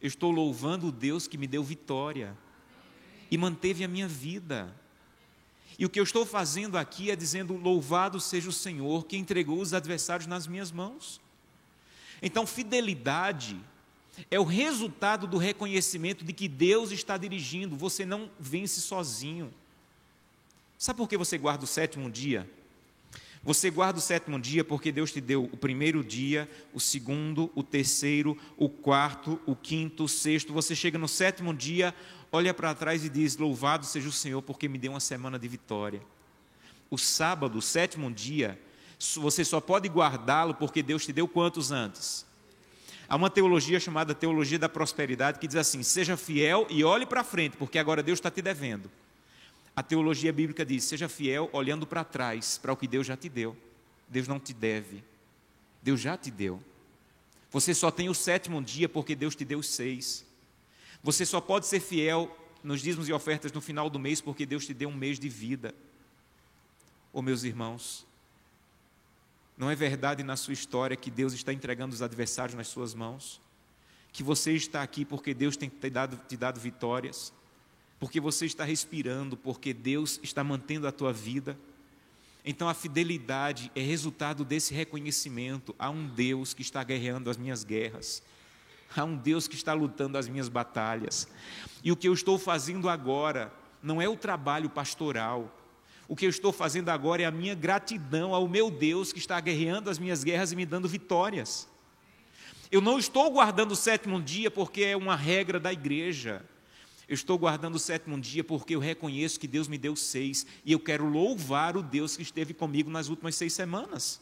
eu 0.00 0.06
estou 0.06 0.30
louvando 0.30 0.88
o 0.88 0.92
Deus 0.92 1.26
que 1.26 1.38
me 1.38 1.46
deu 1.46 1.64
vitória 1.64 2.36
e 3.30 3.38
manteve 3.38 3.82
a 3.84 3.88
minha 3.88 4.06
vida. 4.06 4.74
E 5.78 5.86
o 5.86 5.90
que 5.90 5.98
eu 5.98 6.04
estou 6.04 6.26
fazendo 6.26 6.76
aqui 6.76 7.10
é 7.10 7.16
dizendo: 7.16 7.56
Louvado 7.56 8.20
seja 8.20 8.48
o 8.48 8.52
Senhor 8.52 9.06
que 9.06 9.16
entregou 9.16 9.60
os 9.60 9.72
adversários 9.72 10.26
nas 10.26 10.46
minhas 10.46 10.70
mãos. 10.70 11.20
Então, 12.22 12.46
fidelidade 12.46 13.58
é 14.30 14.38
o 14.38 14.44
resultado 14.44 15.26
do 15.26 15.38
reconhecimento 15.38 16.24
de 16.24 16.32
que 16.32 16.48
Deus 16.48 16.90
está 16.92 17.16
dirigindo, 17.16 17.76
você 17.76 18.04
não 18.04 18.30
vence 18.38 18.80
sozinho. 18.80 19.52
Sabe 20.78 20.98
por 20.98 21.08
que 21.08 21.16
você 21.16 21.36
guarda 21.38 21.64
o 21.64 21.66
sétimo 21.66 22.10
dia? 22.10 22.48
Você 23.44 23.70
guarda 23.70 23.98
o 23.98 24.02
sétimo 24.02 24.40
dia 24.40 24.64
porque 24.64 24.90
Deus 24.90 25.12
te 25.12 25.20
deu 25.20 25.44
o 25.44 25.56
primeiro 25.56 26.02
dia, 26.02 26.48
o 26.72 26.80
segundo, 26.80 27.50
o 27.54 27.62
terceiro, 27.62 28.38
o 28.56 28.70
quarto, 28.70 29.38
o 29.44 29.54
quinto, 29.54 30.04
o 30.04 30.08
sexto. 30.08 30.50
Você 30.54 30.74
chega 30.74 30.98
no 30.98 31.06
sétimo 31.06 31.52
dia, 31.52 31.94
olha 32.32 32.54
para 32.54 32.74
trás 32.74 33.04
e 33.04 33.10
diz: 33.10 33.36
Louvado 33.36 33.84
seja 33.84 34.08
o 34.08 34.12
Senhor, 34.12 34.40
porque 34.40 34.66
me 34.66 34.78
deu 34.78 34.92
uma 34.92 35.00
semana 35.00 35.38
de 35.38 35.46
vitória. 35.46 36.00
O 36.90 36.96
sábado, 36.96 37.58
o 37.58 37.62
sétimo 37.62 38.10
dia, 38.10 38.58
você 39.16 39.44
só 39.44 39.60
pode 39.60 39.90
guardá-lo 39.90 40.54
porque 40.54 40.82
Deus 40.82 41.04
te 41.04 41.12
deu 41.12 41.28
quantos 41.28 41.70
antes? 41.70 42.24
Há 43.06 43.14
uma 43.14 43.28
teologia 43.28 43.78
chamada 43.78 44.14
teologia 44.14 44.58
da 44.58 44.70
prosperidade 44.70 45.38
que 45.38 45.46
diz 45.46 45.56
assim: 45.56 45.82
seja 45.82 46.16
fiel 46.16 46.66
e 46.70 46.82
olhe 46.82 47.04
para 47.04 47.22
frente, 47.22 47.58
porque 47.58 47.78
agora 47.78 48.02
Deus 48.02 48.18
está 48.18 48.30
te 48.30 48.40
devendo. 48.40 48.90
A 49.76 49.82
teologia 49.82 50.32
bíblica 50.32 50.64
diz: 50.64 50.84
seja 50.84 51.08
fiel 51.08 51.50
olhando 51.52 51.86
para 51.86 52.04
trás, 52.04 52.58
para 52.58 52.72
o 52.72 52.76
que 52.76 52.86
Deus 52.86 53.06
já 53.06 53.16
te 53.16 53.28
deu. 53.28 53.56
Deus 54.08 54.28
não 54.28 54.38
te 54.38 54.52
deve, 54.52 55.02
Deus 55.82 56.00
já 56.00 56.16
te 56.16 56.30
deu. 56.30 56.62
Você 57.50 57.74
só 57.74 57.90
tem 57.90 58.08
o 58.08 58.14
sétimo 58.14 58.62
dia 58.62 58.88
porque 58.88 59.14
Deus 59.14 59.34
te 59.34 59.44
deu 59.44 59.60
os 59.60 59.68
seis. 59.68 60.24
Você 61.02 61.24
só 61.24 61.40
pode 61.40 61.66
ser 61.66 61.80
fiel 61.80 62.36
nos 62.62 62.80
dízimos 62.80 63.08
e 63.08 63.12
ofertas 63.12 63.52
no 63.52 63.60
final 63.60 63.88
do 63.88 63.98
mês 63.98 64.20
porque 64.20 64.46
Deus 64.46 64.66
te 64.66 64.74
deu 64.74 64.88
um 64.88 64.94
mês 64.94 65.18
de 65.18 65.28
vida. 65.28 65.74
Oh, 67.12 67.22
meus 67.22 67.44
irmãos, 67.44 68.06
Não 69.56 69.70
é 69.70 69.74
verdade 69.76 70.22
na 70.24 70.36
sua 70.36 70.52
história 70.52 70.96
que 70.96 71.10
Deus 71.10 71.32
está 71.32 71.52
entregando 71.52 71.94
os 71.94 72.02
adversários 72.02 72.56
nas 72.56 72.66
suas 72.66 72.92
mãos? 72.92 73.40
Que 74.12 74.22
você 74.22 74.52
está 74.52 74.82
aqui 74.82 75.04
porque 75.04 75.32
Deus 75.32 75.56
tem 75.56 75.68
te 75.68 75.90
dado, 75.90 76.20
te 76.28 76.36
dado 76.36 76.58
vitórias? 76.58 77.32
Porque 77.98 78.20
você 78.20 78.46
está 78.46 78.64
respirando, 78.64 79.36
porque 79.36 79.72
Deus 79.72 80.20
está 80.22 80.44
mantendo 80.44 80.86
a 80.86 80.92
tua 80.92 81.12
vida? 81.12 81.58
Então 82.44 82.68
a 82.68 82.74
fidelidade 82.74 83.70
é 83.74 83.80
resultado 83.80 84.44
desse 84.44 84.74
reconhecimento 84.74 85.74
a 85.78 85.88
um 85.88 86.06
Deus 86.06 86.52
que 86.52 86.62
está 86.62 86.84
guerreando 86.84 87.30
as 87.30 87.36
minhas 87.36 87.64
guerras, 87.64 88.22
a 88.94 89.04
um 89.04 89.16
Deus 89.16 89.48
que 89.48 89.54
está 89.54 89.72
lutando 89.72 90.18
as 90.18 90.28
minhas 90.28 90.48
batalhas. 90.48 91.26
E 91.82 91.90
o 91.90 91.96
que 91.96 92.08
eu 92.08 92.12
estou 92.12 92.38
fazendo 92.38 92.88
agora 92.88 93.52
não 93.82 94.00
é 94.00 94.08
o 94.08 94.16
trabalho 94.16 94.68
pastoral, 94.68 95.50
o 96.06 96.14
que 96.14 96.26
eu 96.26 96.30
estou 96.30 96.52
fazendo 96.52 96.90
agora 96.90 97.22
é 97.22 97.24
a 97.24 97.30
minha 97.30 97.54
gratidão 97.54 98.34
ao 98.34 98.46
meu 98.46 98.70
Deus 98.70 99.12
que 99.12 99.18
está 99.18 99.40
guerreando 99.40 99.88
as 99.88 99.98
minhas 99.98 100.22
guerras 100.22 100.52
e 100.52 100.56
me 100.56 100.66
dando 100.66 100.86
vitórias. 100.86 101.66
Eu 102.70 102.80
não 102.80 102.98
estou 102.98 103.30
guardando 103.30 103.72
o 103.72 103.76
sétimo 103.76 104.20
dia 104.20 104.50
porque 104.50 104.82
é 104.82 104.96
uma 104.96 105.16
regra 105.16 105.58
da 105.58 105.72
igreja. 105.72 106.44
Eu 107.08 107.14
estou 107.14 107.38
guardando 107.38 107.74
o 107.74 107.78
sétimo 107.78 108.18
dia 108.18 108.42
porque 108.42 108.74
eu 108.74 108.80
reconheço 108.80 109.38
que 109.38 109.46
Deus 109.46 109.68
me 109.68 109.76
deu 109.76 109.94
seis 109.94 110.46
e 110.64 110.72
eu 110.72 110.80
quero 110.80 111.06
louvar 111.06 111.76
o 111.76 111.82
Deus 111.82 112.16
que 112.16 112.22
esteve 112.22 112.54
comigo 112.54 112.90
nas 112.90 113.08
últimas 113.08 113.34
seis 113.34 113.52
semanas. 113.52 114.20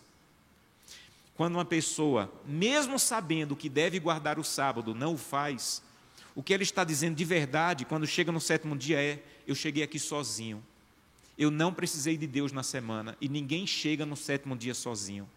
Quando 1.34 1.54
uma 1.54 1.64
pessoa, 1.64 2.30
mesmo 2.44 2.98
sabendo 2.98 3.56
que 3.56 3.68
deve 3.68 3.98
guardar 3.98 4.38
o 4.38 4.44
sábado, 4.44 4.94
não 4.94 5.14
o 5.14 5.18
faz, 5.18 5.82
o 6.34 6.42
que 6.42 6.52
ela 6.52 6.62
está 6.62 6.84
dizendo 6.84 7.14
de 7.14 7.24
verdade 7.24 7.84
quando 7.84 8.06
chega 8.06 8.32
no 8.32 8.40
sétimo 8.40 8.76
dia 8.76 9.00
é: 9.00 9.22
eu 9.46 9.54
cheguei 9.54 9.82
aqui 9.82 9.98
sozinho, 9.98 10.62
eu 11.38 11.50
não 11.50 11.72
precisei 11.72 12.16
de 12.16 12.26
Deus 12.26 12.52
na 12.52 12.62
semana 12.62 13.16
e 13.20 13.28
ninguém 13.28 13.66
chega 13.66 14.04
no 14.04 14.16
sétimo 14.16 14.56
dia 14.56 14.74
sozinho. 14.74 15.28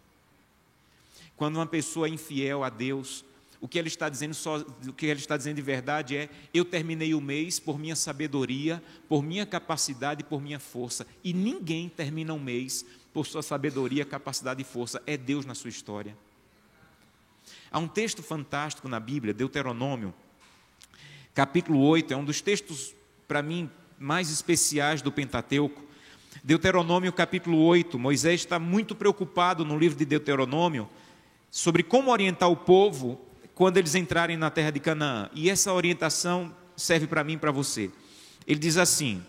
Quando 1.36 1.56
uma 1.56 1.66
pessoa 1.66 2.06
é 2.06 2.10
infiel 2.10 2.64
a 2.64 2.70
Deus, 2.70 3.24
o 3.60 3.68
que 3.68 3.78
ele 3.78 3.88
está 3.88 4.08
dizendo 4.08 4.34
só, 4.34 4.58
o 4.58 4.92
que 4.92 5.06
ele 5.06 5.20
está 5.20 5.36
dizendo 5.36 5.56
de 5.56 5.62
verdade 5.62 6.16
é: 6.16 6.28
eu 6.52 6.64
terminei 6.64 7.14
o 7.14 7.20
mês 7.20 7.58
por 7.58 7.78
minha 7.78 7.96
sabedoria, 7.96 8.82
por 9.08 9.22
minha 9.22 9.46
capacidade, 9.46 10.24
por 10.24 10.40
minha 10.40 10.58
força, 10.58 11.06
e 11.24 11.32
ninguém 11.32 11.88
termina 11.88 12.32
um 12.32 12.38
mês 12.38 12.84
por 13.12 13.26
sua 13.26 13.42
sabedoria, 13.42 14.04
capacidade 14.04 14.60
e 14.60 14.64
força, 14.64 15.02
é 15.06 15.16
Deus 15.16 15.46
na 15.46 15.54
sua 15.54 15.70
história. 15.70 16.16
Há 17.70 17.78
um 17.78 17.88
texto 17.88 18.22
fantástico 18.22 18.88
na 18.88 19.00
Bíblia, 19.00 19.32
Deuteronômio, 19.32 20.14
capítulo 21.34 21.80
8, 21.80 22.12
é 22.12 22.16
um 22.16 22.24
dos 22.24 22.40
textos 22.40 22.94
para 23.26 23.42
mim 23.42 23.70
mais 23.98 24.30
especiais 24.30 25.02
do 25.02 25.10
Pentateuco. 25.10 25.84
Deuteronômio 26.44 27.12
capítulo 27.12 27.58
8, 27.64 27.98
Moisés 27.98 28.40
está 28.40 28.58
muito 28.58 28.94
preocupado 28.94 29.64
no 29.64 29.78
livro 29.78 29.98
de 29.98 30.04
Deuteronômio 30.04 30.88
sobre 31.50 31.82
como 31.82 32.10
orientar 32.10 32.50
o 32.50 32.56
povo 32.56 33.25
quando 33.56 33.78
eles 33.78 33.94
entrarem 33.94 34.36
na 34.36 34.50
terra 34.50 34.70
de 34.70 34.78
Canaã. 34.78 35.30
E 35.32 35.48
essa 35.48 35.72
orientação 35.72 36.54
serve 36.76 37.06
para 37.06 37.24
mim 37.24 37.32
e 37.32 37.38
para 37.38 37.50
você. 37.50 37.90
Ele 38.46 38.60
diz 38.60 38.76
assim, 38.76 39.24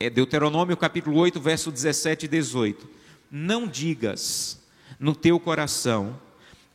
é 0.00 0.08
Deuteronômio 0.08 0.74
capítulo 0.74 1.18
8, 1.18 1.38
verso 1.38 1.70
17 1.70 2.24
e 2.24 2.28
18: 2.28 2.88
Não 3.30 3.68
digas 3.68 4.58
no 4.98 5.14
teu 5.14 5.38
coração, 5.38 6.18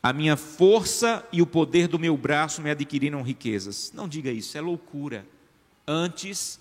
a 0.03 0.13
minha 0.13 0.37
força 0.37 1.27
e 1.31 1.41
o 1.41 1.47
poder 1.47 1.87
do 1.87 1.97
meu 1.97 2.15
braço 2.15 2.61
me 2.61 2.69
adquiriram 2.69 3.23
riquezas. 3.23 3.91
Não 3.91 4.07
diga 4.07 4.31
isso, 4.31 4.55
é 4.55 4.61
loucura. 4.61 5.25
Antes, 5.87 6.59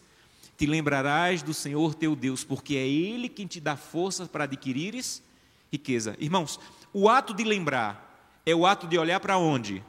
te 0.57 0.65
lembrarás 0.65 1.43
do 1.43 1.53
Senhor 1.53 1.95
teu 1.95 2.17
Deus, 2.17 2.43
porque 2.43 2.75
é 2.75 2.89
Ele 2.89 3.29
quem 3.29 3.47
te 3.47 3.61
dá 3.61 3.77
força 3.77 4.25
para 4.25 4.45
adquirires 4.45 5.23
riqueza. 5.71 6.17
Irmãos, 6.19 6.59
o 6.91 7.07
ato 7.07 7.35
de 7.35 7.45
lembrar 7.45 8.10
é 8.51 8.55
o 8.55 8.67
ato 8.67 8.87
de 8.87 8.99
olhar 8.99 9.21
para 9.21 9.39
onde? 9.39 9.85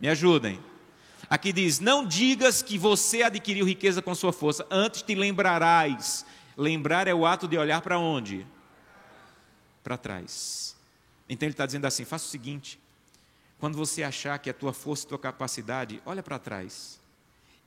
Me 0.00 0.08
ajudem. 0.08 0.60
Aqui 1.28 1.52
diz: 1.52 1.78
Não 1.80 2.06
digas 2.06 2.62
que 2.62 2.78
você 2.78 3.22
adquiriu 3.22 3.64
riqueza 3.64 4.00
com 4.02 4.14
sua 4.14 4.32
força, 4.32 4.66
antes 4.70 5.02
te 5.02 5.14
lembrarás. 5.14 6.24
Lembrar 6.56 7.06
é 7.06 7.14
o 7.14 7.24
ato 7.24 7.46
de 7.46 7.56
olhar 7.56 7.80
para 7.80 7.98
onde? 7.98 8.46
Para 9.82 9.96
trás. 9.96 10.76
Então 11.28 11.46
ele 11.46 11.52
está 11.52 11.66
dizendo 11.66 11.86
assim: 11.86 12.04
faça 12.04 12.26
o 12.26 12.28
seguinte, 12.28 12.78
quando 13.58 13.76
você 13.76 14.02
achar 14.02 14.38
que 14.38 14.50
a 14.50 14.54
tua 14.54 14.72
força 14.72 15.04
e 15.04 15.08
tua 15.08 15.18
capacidade, 15.18 16.02
olha 16.04 16.22
para 16.22 16.38
trás 16.38 16.98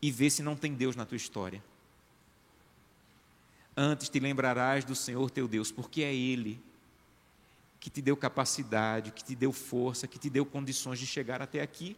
e 0.02 0.12
vê 0.12 0.30
se 0.30 0.44
não 0.44 0.56
tem 0.56 0.74
Deus 0.74 0.96
na 0.96 1.06
tua 1.06 1.16
história. 1.16 1.64
Antes 3.76 4.10
te 4.10 4.20
lembrarás 4.20 4.84
do 4.84 4.94
Senhor 4.94 5.32
teu 5.32 5.48
Deus, 5.48 5.72
porque 5.72 6.04
é 6.04 6.14
Ele 6.14 6.62
que 7.84 7.90
te 7.90 8.02
deu 8.02 8.16
capacidade, 8.16 9.12
que 9.12 9.22
te 9.22 9.36
deu 9.36 9.52
força, 9.52 10.08
que 10.08 10.18
te 10.18 10.30
deu 10.30 10.46
condições 10.46 10.98
de 11.00 11.06
chegar 11.06 11.42
até 11.42 11.62
aqui. 11.62 11.98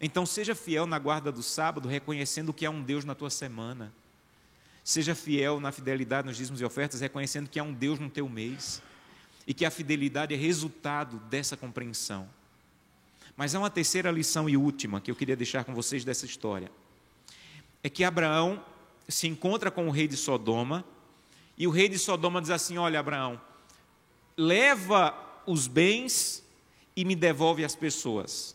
Então 0.00 0.24
seja 0.24 0.54
fiel 0.54 0.86
na 0.86 0.96
guarda 0.96 1.32
do 1.32 1.42
sábado, 1.42 1.88
reconhecendo 1.88 2.52
que 2.52 2.64
há 2.64 2.70
um 2.70 2.80
Deus 2.80 3.04
na 3.04 3.12
tua 3.12 3.28
semana. 3.28 3.92
Seja 4.84 5.12
fiel 5.12 5.58
na 5.58 5.72
fidelidade 5.72 6.28
nos 6.28 6.36
dízimos 6.36 6.60
e 6.60 6.64
ofertas, 6.64 7.00
reconhecendo 7.00 7.50
que 7.50 7.58
há 7.58 7.64
um 7.64 7.72
Deus 7.72 7.98
no 7.98 8.08
teu 8.08 8.28
mês. 8.28 8.80
E 9.44 9.52
que 9.52 9.64
a 9.64 9.72
fidelidade 9.72 10.32
é 10.32 10.36
resultado 10.36 11.18
dessa 11.28 11.56
compreensão. 11.56 12.28
Mas 13.36 13.56
há 13.56 13.58
uma 13.58 13.70
terceira 13.70 14.12
lição 14.12 14.48
e 14.48 14.56
última 14.56 15.00
que 15.00 15.10
eu 15.10 15.16
queria 15.16 15.34
deixar 15.34 15.64
com 15.64 15.74
vocês 15.74 16.04
dessa 16.04 16.26
história 16.26 16.70
é 17.82 17.88
que 17.88 18.04
Abraão 18.04 18.64
se 19.08 19.26
encontra 19.26 19.68
com 19.68 19.88
o 19.88 19.90
rei 19.90 20.06
de 20.06 20.16
Sodoma 20.16 20.84
e 21.58 21.66
o 21.66 21.70
rei 21.70 21.88
de 21.88 21.98
Sodoma 21.98 22.40
diz 22.40 22.50
assim: 22.50 22.78
Olha, 22.78 23.00
Abraão, 23.00 23.40
leva 24.36 25.14
os 25.46 25.66
bens 25.66 26.44
e 26.94 27.04
me 27.04 27.14
devolve 27.14 27.64
as 27.64 27.74
pessoas. 27.74 28.54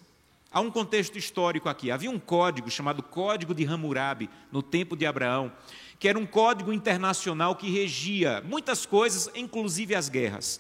Há 0.52 0.60
um 0.60 0.70
contexto 0.70 1.18
histórico 1.18 1.70
aqui. 1.70 1.90
Havia 1.90 2.12
um 2.12 2.20
código 2.20 2.70
chamado 2.70 3.02
Código 3.02 3.54
de 3.54 3.66
Hammurabi 3.66 4.30
no 4.52 4.62
tempo 4.62 4.98
de 4.98 5.06
Abraão, 5.06 5.52
que 5.98 6.08
era 6.08 6.20
um 6.20 6.26
código 6.26 6.74
internacional 6.74 7.56
que 7.56 7.70
regia 7.70 8.44
muitas 8.46 8.86
coisas, 8.86 9.30
inclusive 9.34 9.96
as 9.96 10.10
guerras. 10.10 10.60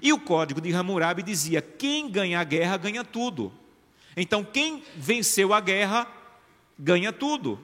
E 0.00 0.12
o 0.12 0.20
Código 0.20 0.60
de 0.60 0.72
Hammurabi 0.72 1.22
dizia: 1.22 1.60
quem 1.60 2.08
ganha 2.08 2.40
a 2.40 2.44
guerra 2.44 2.76
ganha 2.76 3.04
tudo. 3.04 3.52
Então, 4.16 4.44
quem 4.44 4.82
venceu 4.96 5.52
a 5.52 5.60
guerra 5.60 6.06
ganha 6.78 7.12
tudo. 7.12 7.58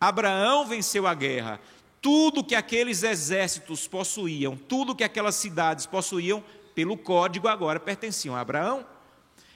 Abraão 0.00 0.66
venceu 0.66 1.06
a 1.06 1.14
guerra. 1.14 1.60
Tudo 2.02 2.44
que 2.44 2.54
aqueles 2.54 3.02
exércitos 3.02 3.88
possuíam, 3.88 4.56
tudo 4.56 4.94
que 4.94 5.04
aquelas 5.04 5.36
cidades 5.36 5.86
possuíam, 5.86 6.44
pelo 6.74 6.98
código 6.98 7.48
agora 7.48 7.80
pertenciam 7.80 8.36
a 8.36 8.40
Abraão. 8.40 8.84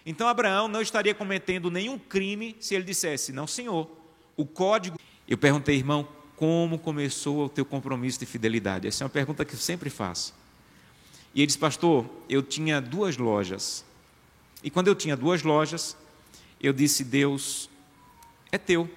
Então 0.06 0.28
Abraão 0.28 0.68
não 0.68 0.80
estaria 0.80 1.14
cometendo 1.14 1.70
nenhum 1.70 1.98
crime 1.98 2.56
se 2.60 2.74
ele 2.74 2.84
dissesse: 2.84 3.32
Não, 3.32 3.46
senhor, 3.46 3.90
o 4.36 4.46
código. 4.46 4.98
Eu 5.28 5.36
perguntei, 5.36 5.76
irmão, 5.76 6.08
como 6.36 6.78
começou 6.78 7.46
o 7.46 7.48
teu 7.48 7.64
compromisso 7.64 8.20
de 8.20 8.26
fidelidade? 8.26 8.86
Essa 8.86 9.02
é 9.02 9.04
uma 9.04 9.10
pergunta 9.10 9.44
que 9.44 9.54
eu 9.54 9.58
sempre 9.58 9.90
faço. 9.90 10.32
E 11.34 11.40
ele 11.40 11.46
disse, 11.46 11.58
pastor, 11.58 12.08
eu 12.28 12.42
tinha 12.42 12.80
duas 12.80 13.16
lojas. 13.16 13.84
E 14.62 14.70
quando 14.70 14.88
eu 14.88 14.94
tinha 14.94 15.16
duas 15.16 15.42
lojas, 15.42 15.96
eu 16.60 16.72
disse: 16.72 17.04
Deus, 17.04 17.68
é 18.50 18.58
teu. 18.58 18.88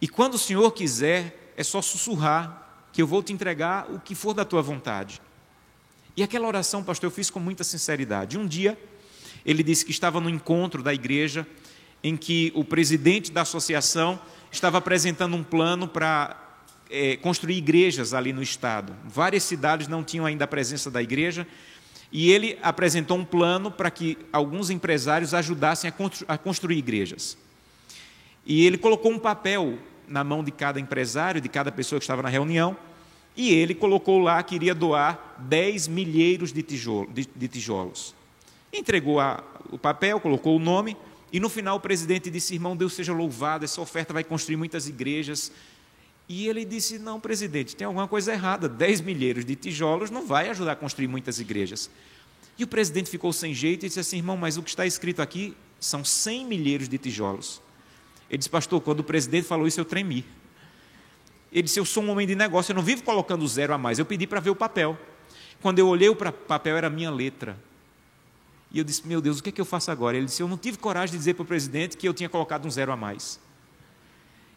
E 0.00 0.06
quando 0.08 0.34
o 0.34 0.38
Senhor 0.38 0.70
quiser, 0.72 1.47
é 1.58 1.64
só 1.64 1.82
sussurrar, 1.82 2.70
que 2.92 3.02
eu 3.02 3.06
vou 3.06 3.20
te 3.20 3.32
entregar 3.32 3.90
o 3.90 3.98
que 3.98 4.14
for 4.14 4.32
da 4.32 4.44
tua 4.44 4.62
vontade. 4.62 5.20
E 6.16 6.22
aquela 6.22 6.46
oração, 6.46 6.84
pastor, 6.84 7.08
eu 7.08 7.10
fiz 7.10 7.30
com 7.30 7.40
muita 7.40 7.64
sinceridade. 7.64 8.38
Um 8.38 8.46
dia, 8.46 8.78
ele 9.44 9.64
disse 9.64 9.84
que 9.84 9.90
estava 9.90 10.20
no 10.20 10.30
encontro 10.30 10.84
da 10.84 10.94
igreja, 10.94 11.44
em 12.00 12.16
que 12.16 12.52
o 12.54 12.64
presidente 12.64 13.32
da 13.32 13.42
associação 13.42 14.20
estava 14.52 14.78
apresentando 14.78 15.34
um 15.34 15.42
plano 15.42 15.88
para 15.88 16.40
é, 16.88 17.16
construir 17.16 17.56
igrejas 17.56 18.14
ali 18.14 18.32
no 18.32 18.40
estado. 18.42 18.94
Várias 19.04 19.42
cidades 19.42 19.88
não 19.88 20.04
tinham 20.04 20.24
ainda 20.24 20.44
a 20.44 20.48
presença 20.48 20.88
da 20.88 21.02
igreja, 21.02 21.44
e 22.12 22.30
ele 22.30 22.56
apresentou 22.62 23.18
um 23.18 23.24
plano 23.24 23.68
para 23.68 23.90
que 23.90 24.16
alguns 24.32 24.70
empresários 24.70 25.34
ajudassem 25.34 25.88
a, 25.88 25.92
constru 25.92 26.24
a 26.28 26.38
construir 26.38 26.78
igrejas. 26.78 27.36
E 28.46 28.64
ele 28.64 28.78
colocou 28.78 29.10
um 29.10 29.18
papel 29.18 29.76
na 30.08 30.24
mão 30.24 30.42
de 30.42 30.50
cada 30.50 30.80
empresário, 30.80 31.40
de 31.40 31.48
cada 31.48 31.70
pessoa 31.70 31.98
que 31.98 32.04
estava 32.04 32.22
na 32.22 32.28
reunião, 32.28 32.76
e 33.36 33.54
ele 33.54 33.74
colocou 33.74 34.18
lá 34.18 34.42
que 34.42 34.56
iria 34.56 34.74
doar 34.74 35.36
10 35.38 35.88
milheiros 35.88 36.52
de, 36.52 36.62
tijolo, 36.62 37.08
de, 37.12 37.28
de 37.34 37.48
tijolos. 37.48 38.14
Entregou 38.72 39.20
a, 39.20 39.42
o 39.70 39.78
papel, 39.78 40.18
colocou 40.18 40.56
o 40.56 40.58
nome, 40.58 40.96
e 41.32 41.38
no 41.38 41.48
final 41.48 41.76
o 41.76 41.80
presidente 41.80 42.30
disse: 42.30 42.54
Irmão, 42.54 42.76
Deus 42.76 42.94
seja 42.94 43.12
louvado, 43.12 43.64
essa 43.64 43.80
oferta 43.80 44.12
vai 44.12 44.24
construir 44.24 44.56
muitas 44.56 44.88
igrejas. 44.88 45.52
E 46.28 46.48
ele 46.48 46.64
disse: 46.64 46.98
Não, 46.98 47.20
presidente, 47.20 47.76
tem 47.76 47.86
alguma 47.86 48.08
coisa 48.08 48.32
errada. 48.32 48.68
10 48.68 49.02
milheiros 49.02 49.44
de 49.44 49.54
tijolos 49.54 50.10
não 50.10 50.26
vai 50.26 50.48
ajudar 50.50 50.72
a 50.72 50.76
construir 50.76 51.06
muitas 51.06 51.38
igrejas. 51.38 51.90
E 52.58 52.64
o 52.64 52.66
presidente 52.66 53.08
ficou 53.08 53.32
sem 53.32 53.54
jeito 53.54 53.86
e 53.86 53.88
disse 53.88 54.00
assim: 54.00 54.16
Irmão, 54.16 54.36
mas 54.36 54.56
o 54.56 54.62
que 54.62 54.70
está 54.70 54.84
escrito 54.84 55.22
aqui 55.22 55.56
são 55.78 56.04
100 56.04 56.44
milheiros 56.44 56.88
de 56.88 56.98
tijolos. 56.98 57.62
Ele 58.28 58.38
disse, 58.38 58.50
pastor, 58.50 58.80
quando 58.80 59.00
o 59.00 59.04
presidente 59.04 59.46
falou 59.46 59.66
isso, 59.66 59.80
eu 59.80 59.84
tremi. 59.84 60.24
Ele 61.50 61.62
disse, 61.62 61.80
eu 61.80 61.84
sou 61.84 62.02
um 62.02 62.10
homem 62.10 62.26
de 62.26 62.34
negócio, 62.34 62.72
eu 62.72 62.76
não 62.76 62.82
vivo 62.82 63.02
colocando 63.02 63.46
zero 63.48 63.72
a 63.72 63.78
mais. 63.78 63.98
Eu 63.98 64.04
pedi 64.04 64.26
para 64.26 64.40
ver 64.40 64.50
o 64.50 64.56
papel. 64.56 64.98
Quando 65.60 65.78
eu 65.78 65.88
olhei 65.88 66.14
para 66.14 66.30
o 66.30 66.32
papel, 66.32 66.76
era 66.76 66.86
a 66.86 66.90
minha 66.90 67.10
letra. 67.10 67.58
E 68.70 68.78
eu 68.78 68.84
disse: 68.84 69.06
Meu 69.06 69.20
Deus, 69.20 69.38
o 69.38 69.42
que 69.42 69.48
é 69.48 69.52
que 69.52 69.60
eu 69.60 69.64
faço 69.64 69.90
agora? 69.90 70.16
Ele 70.16 70.26
disse: 70.26 70.42
Eu 70.42 70.48
não 70.48 70.58
tive 70.58 70.78
coragem 70.78 71.12
de 71.12 71.18
dizer 71.18 71.34
para 71.34 71.42
o 71.42 71.46
presidente 71.46 71.96
que 71.96 72.06
eu 72.06 72.14
tinha 72.14 72.28
colocado 72.28 72.66
um 72.66 72.70
zero 72.70 72.92
a 72.92 72.96
mais. 72.96 73.40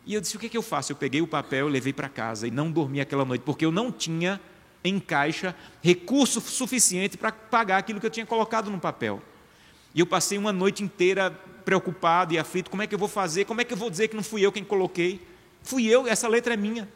E 0.06 0.14
eu 0.14 0.22
disse: 0.22 0.36
O 0.36 0.40
que 0.40 0.48
é 0.48 0.50
que 0.50 0.58
eu 0.58 0.62
faço? 0.62 0.92
Eu 0.92 0.96
peguei 0.96 1.22
o 1.22 1.28
papel 1.28 1.68
levei 1.68 1.94
para 1.94 2.10
casa 2.10 2.48
e 2.48 2.52
não 2.52 2.72
dormi 2.72 3.00
aquela 3.00 3.26
noite, 3.26 3.42
porque 3.42 3.66
eu 3.66 3.72
não 3.72 3.92
tinha 3.92 4.40
em 4.84 5.00
caixa 5.00 5.56
recurso 5.82 6.42
suficiente 6.42 7.18
para 7.18 7.32
pagar 7.32 7.78
aquilo 7.78 8.00
que 8.00 8.06
eu 8.06 8.12
tinha 8.12 8.26
colocado 8.26 8.70
no 8.70 8.80
papel. 8.80 9.22
E 9.94 10.00
eu 10.00 10.06
passei 10.06 10.38
uma 10.38 10.52
noite 10.52 10.84
inteira 10.84 11.38
preocupado 11.64 12.34
e 12.34 12.40
aflito: 12.40 12.70
como 12.70 12.82
é 12.82 12.88
que 12.88 12.94
eu 12.96 13.00
vou 13.00 13.08
fazer? 13.08 13.46
Como 13.46 13.62
é 13.62 13.64
que 13.64 13.74
eu 13.74 13.78
vou 13.78 13.90
dizer 13.90 14.08
que 14.08 14.16
não 14.16 14.24
fui 14.24 14.46
eu 14.46 14.52
quem 14.52 14.64
coloquei? 14.64 15.22
Fui 15.64 15.86
eu, 15.86 16.08
essa 16.08 16.28
letra 16.28 16.54
é 16.54 16.58
minha. 16.58 16.88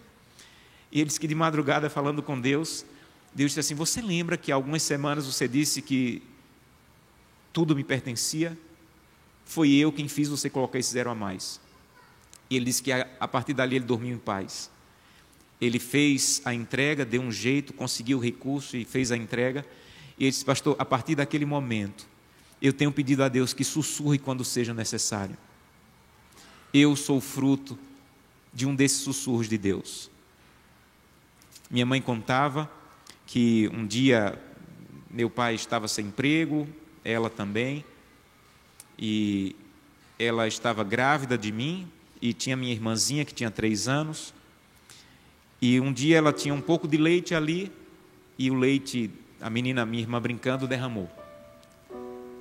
E 0.91 0.99
ele 0.99 1.07
disse 1.07 1.19
que 1.19 1.27
de 1.27 1.35
madrugada, 1.35 1.89
falando 1.89 2.21
com 2.21 2.39
Deus, 2.39 2.85
Deus 3.33 3.51
disse 3.51 3.59
assim: 3.59 3.75
Você 3.75 4.01
lembra 4.01 4.37
que 4.37 4.51
algumas 4.51 4.81
semanas 4.83 5.25
você 5.25 5.47
disse 5.47 5.81
que 5.81 6.21
tudo 7.51 7.75
me 7.75 7.83
pertencia? 7.83 8.57
Foi 9.45 9.71
eu 9.71 9.91
quem 9.91 10.07
fiz 10.07 10.27
você 10.27 10.49
colocar 10.49 10.79
esse 10.79 10.91
zero 10.91 11.09
a 11.09 11.15
mais. 11.15 11.59
E 12.49 12.55
ele 12.55 12.65
disse 12.65 12.81
que 12.81 12.91
a 12.91 13.27
partir 13.27 13.53
dali 13.53 13.75
ele 13.75 13.85
dormiu 13.85 14.15
em 14.15 14.19
paz. 14.19 14.69
Ele 15.59 15.79
fez 15.79 16.41
a 16.45 16.53
entrega, 16.53 17.05
deu 17.05 17.21
um 17.21 17.31
jeito, 17.31 17.73
conseguiu 17.73 18.17
o 18.17 18.21
recurso 18.21 18.75
e 18.75 18.83
fez 18.83 19.11
a 19.11 19.17
entrega. 19.17 19.65
E 20.17 20.25
ele 20.25 20.31
disse, 20.31 20.45
pastor, 20.45 20.75
a 20.77 20.85
partir 20.85 21.15
daquele 21.15 21.45
momento, 21.45 22.07
eu 22.61 22.73
tenho 22.73 22.91
pedido 22.91 23.23
a 23.23 23.27
Deus 23.27 23.53
que 23.53 23.63
sussurre 23.63 24.17
quando 24.17 24.43
seja 24.43 24.73
necessário. 24.73 25.37
Eu 26.73 26.95
sou 26.95 27.21
fruto 27.21 27.77
de 28.53 28.65
um 28.65 28.75
desses 28.75 28.99
sussurros 28.99 29.47
de 29.47 29.57
Deus. 29.57 30.09
Minha 31.69 31.85
mãe 31.85 32.01
contava 32.01 32.69
que 33.25 33.69
um 33.73 33.85
dia 33.85 34.39
meu 35.09 35.29
pai 35.29 35.55
estava 35.55 35.87
sem 35.87 36.07
emprego, 36.07 36.67
ela 37.03 37.29
também, 37.29 37.85
e 38.99 39.55
ela 40.19 40.47
estava 40.47 40.83
grávida 40.83 41.37
de 41.37 41.51
mim, 41.51 41.87
e 42.21 42.33
tinha 42.33 42.57
minha 42.57 42.73
irmãzinha 42.73 43.23
que 43.23 43.33
tinha 43.33 43.49
três 43.49 43.87
anos, 43.87 44.33
e 45.61 45.79
um 45.79 45.93
dia 45.93 46.17
ela 46.17 46.33
tinha 46.33 46.53
um 46.53 46.61
pouco 46.61 46.87
de 46.87 46.97
leite 46.97 47.33
ali, 47.33 47.71
e 48.37 48.51
o 48.51 48.55
leite, 48.55 49.09
a 49.39 49.49
menina, 49.49 49.85
minha 49.85 50.03
irmã 50.03 50.21
brincando, 50.21 50.67
derramou. 50.67 51.09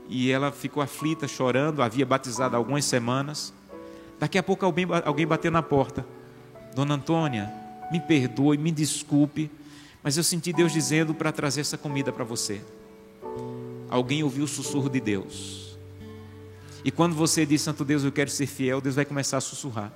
E 0.09 0.31
ela 0.31 0.53
ficou 0.53 0.83
aflita, 0.83 1.27
chorando, 1.27 1.83
havia 1.83 2.05
batizado 2.05 2.57
algumas 2.57 2.85
semanas. 2.85 3.53
Daqui 4.19 4.39
a 4.39 4.43
pouco 4.43 4.65
alguém, 4.65 4.87
alguém 5.05 5.27
bateu 5.27 5.51
na 5.51 5.63
porta. 5.63 6.07
Dona 6.75 6.95
Antônia, 6.95 7.53
me 7.91 8.01
perdoe, 8.01 8.59
me 8.59 8.71
desculpe, 8.71 9.51
mas 10.03 10.17
eu 10.17 10.25
senti 10.25 10.53
Deus 10.53 10.73
dizendo 10.73 11.15
para 11.15 11.33
trazer 11.33 11.61
essa 11.61 11.79
comida 11.79 12.13
para 12.13 12.25
você. 12.25 12.61
Alguém 13.89 14.23
ouviu 14.23 14.45
o 14.45 14.49
sussurro 14.49 14.89
de 14.89 15.01
Deus. 15.01 15.79
E 16.85 16.91
quando 16.91 17.15
você 17.15 17.47
diz, 17.47 17.63
Santo 17.63 17.85
Deus, 17.85 18.05
eu 18.05 18.13
quero 18.13 18.29
ser 18.29 18.47
fiel, 18.47 18.81
Deus 18.81 18.97
vai 18.97 19.05
começar 19.05 19.39
a 19.39 19.41
sussurrar. 19.41 19.93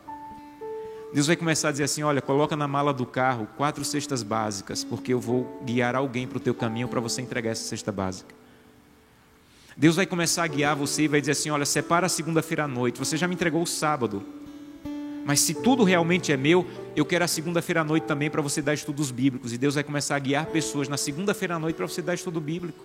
Deus 1.13 1.27
vai 1.27 1.37
começar 1.37 1.69
a 1.69 1.73
dizer 1.73 1.85
assim: 1.85 2.03
olha, 2.03 2.21
coloca 2.23 2.55
na 2.55 2.69
mala 2.69 2.93
do 2.93 3.05
carro 3.05 3.49
quatro 3.57 3.85
cestas 3.85 4.23
básicas, 4.23 4.85
porque 4.85 5.13
eu 5.13 5.21
vou 5.21 5.61
guiar 5.65 5.97
alguém 5.97 6.27
para 6.27 6.39
o 6.39 6.41
teu 6.41 6.55
caminho 6.55 6.89
para 6.89 7.01
você 7.01 7.21
entregar 7.21 7.51
essa 7.51 7.65
cesta 7.65 7.91
básica. 7.91 8.38
Deus 9.79 9.95
vai 9.95 10.07
começar 10.07 10.43
a 10.43 10.47
guiar 10.49 10.75
você 10.75 11.05
e 11.05 11.09
vai 11.09 11.21
dizer 11.21 11.33
assim: 11.33 11.51
olha, 11.51 11.65
separa 11.65 12.07
a 12.07 12.09
segunda-feira 12.09 12.65
à 12.65 12.69
noite, 12.69 12.99
você 12.99 13.17
já 13.17 13.29
me 13.29 13.35
entregou 13.35 13.63
o 13.63 13.67
sábado. 13.67 14.25
Mas 15.25 15.39
se 15.39 15.55
tudo 15.55 15.85
realmente 15.85 16.33
é 16.33 16.37
meu, 16.37 16.67
eu 16.97 17.05
quero 17.05 17.25
a 17.25 17.29
segunda-feira 17.29 17.83
à 17.83 17.85
noite 17.85 18.05
também 18.05 18.29
para 18.29 18.43
você 18.43 18.61
dar 18.61 18.75
estudos 18.75 19.13
bíblicos. 19.13 19.53
E 19.53 19.59
Deus 19.59 19.77
vai 19.77 19.85
começar 19.85 20.17
a 20.17 20.19
guiar 20.19 20.47
pessoas 20.47 20.89
na 20.89 20.97
segunda-feira 20.97 21.55
à 21.55 21.59
noite 21.61 21.77
para 21.77 21.87
você 21.87 22.03
dar 22.03 22.15
estudo 22.15 22.41
bíblico. 22.41 22.85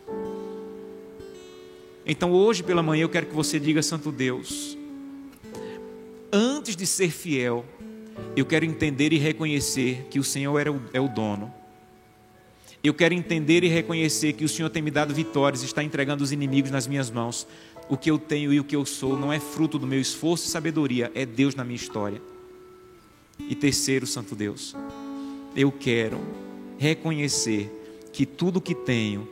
Então 2.05 2.31
hoje 2.31 2.61
pela 2.61 2.83
manhã 2.83 3.03
eu 3.03 3.09
quero 3.09 3.25
que 3.25 3.33
você 3.33 3.59
diga, 3.59 3.81
Santo 3.81 4.11
Deus, 4.11 4.77
antes 6.31 6.75
de 6.75 6.85
ser 6.85 7.09
fiel, 7.09 7.65
eu 8.35 8.45
quero 8.45 8.65
entender 8.65 9.11
e 9.13 9.17
reconhecer 9.17 10.05
que 10.11 10.19
o 10.19 10.23
Senhor 10.23 10.61
é 10.93 10.99
o 10.99 11.07
dono. 11.07 11.51
Eu 12.83 12.93
quero 12.93 13.13
entender 13.13 13.63
e 13.63 13.69
reconhecer 13.69 14.33
que 14.33 14.43
o 14.43 14.49
Senhor 14.49 14.69
tem 14.69 14.81
me 14.81 14.91
dado 14.91 15.13
vitórias, 15.15 15.63
está 15.63 15.81
entregando 15.81 16.21
os 16.21 16.33
inimigos 16.33 16.69
nas 16.69 16.85
minhas 16.85 17.09
mãos. 17.09 17.47
O 17.87 17.95
que 17.95 18.11
eu 18.11 18.19
tenho 18.19 18.51
e 18.51 18.59
o 18.59 18.63
que 18.65 18.75
eu 18.75 18.85
sou 18.85 19.17
não 19.17 19.31
é 19.31 19.39
fruto 19.39 19.79
do 19.79 19.87
meu 19.87 20.01
esforço 20.01 20.47
e 20.47 20.49
sabedoria, 20.49 21.09
é 21.15 21.25
Deus 21.25 21.55
na 21.55 21.63
minha 21.63 21.77
história. 21.77 22.21
E 23.39 23.55
terceiro, 23.55 24.05
Santo 24.05 24.35
Deus, 24.35 24.75
eu 25.55 25.71
quero 25.71 26.19
reconhecer 26.77 27.71
que 28.11 28.25
tudo 28.25 28.59
que 28.59 28.75
tenho 28.75 29.29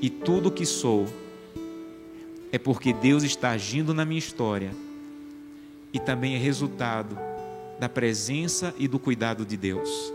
e 0.00 0.08
tudo 0.08 0.50
que 0.50 0.64
sou 0.64 1.06
é 2.50 2.58
porque 2.58 2.94
Deus 2.94 3.22
está 3.22 3.50
agindo 3.50 3.92
na 3.92 4.06
minha 4.06 4.18
história 4.18 4.70
e 5.92 6.00
também 6.00 6.36
é 6.36 6.38
resultado 6.38 7.18
da 7.78 7.88
presença 7.88 8.74
e 8.78 8.88
do 8.88 8.98
cuidado 8.98 9.44
de 9.44 9.58
Deus. 9.58 10.13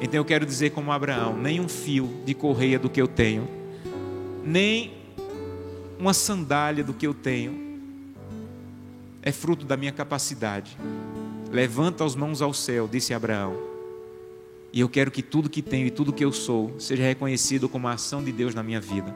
Então 0.00 0.18
eu 0.18 0.24
quero 0.24 0.44
dizer, 0.44 0.70
como 0.70 0.92
Abraão: 0.92 1.36
nem 1.36 1.60
um 1.60 1.68
fio 1.68 2.10
de 2.24 2.34
correia 2.34 2.78
do 2.78 2.90
que 2.90 3.00
eu 3.00 3.08
tenho, 3.08 3.48
nem 4.44 4.92
uma 5.98 6.12
sandália 6.12 6.84
do 6.84 6.92
que 6.92 7.06
eu 7.06 7.14
tenho, 7.14 7.80
é 9.22 9.32
fruto 9.32 9.64
da 9.64 9.76
minha 9.76 9.92
capacidade. 9.92 10.76
Levanta 11.50 12.04
as 12.04 12.14
mãos 12.14 12.42
ao 12.42 12.52
céu, 12.52 12.88
disse 12.90 13.14
Abraão. 13.14 13.56
E 14.72 14.80
eu 14.80 14.88
quero 14.88 15.10
que 15.10 15.22
tudo 15.22 15.48
que 15.48 15.62
tenho 15.62 15.86
e 15.86 15.90
tudo 15.90 16.12
que 16.12 16.24
eu 16.24 16.32
sou 16.32 16.74
seja 16.80 17.04
reconhecido 17.04 17.68
como 17.68 17.86
a 17.86 17.92
ação 17.92 18.22
de 18.22 18.32
Deus 18.32 18.54
na 18.54 18.62
minha 18.62 18.80
vida. 18.80 19.14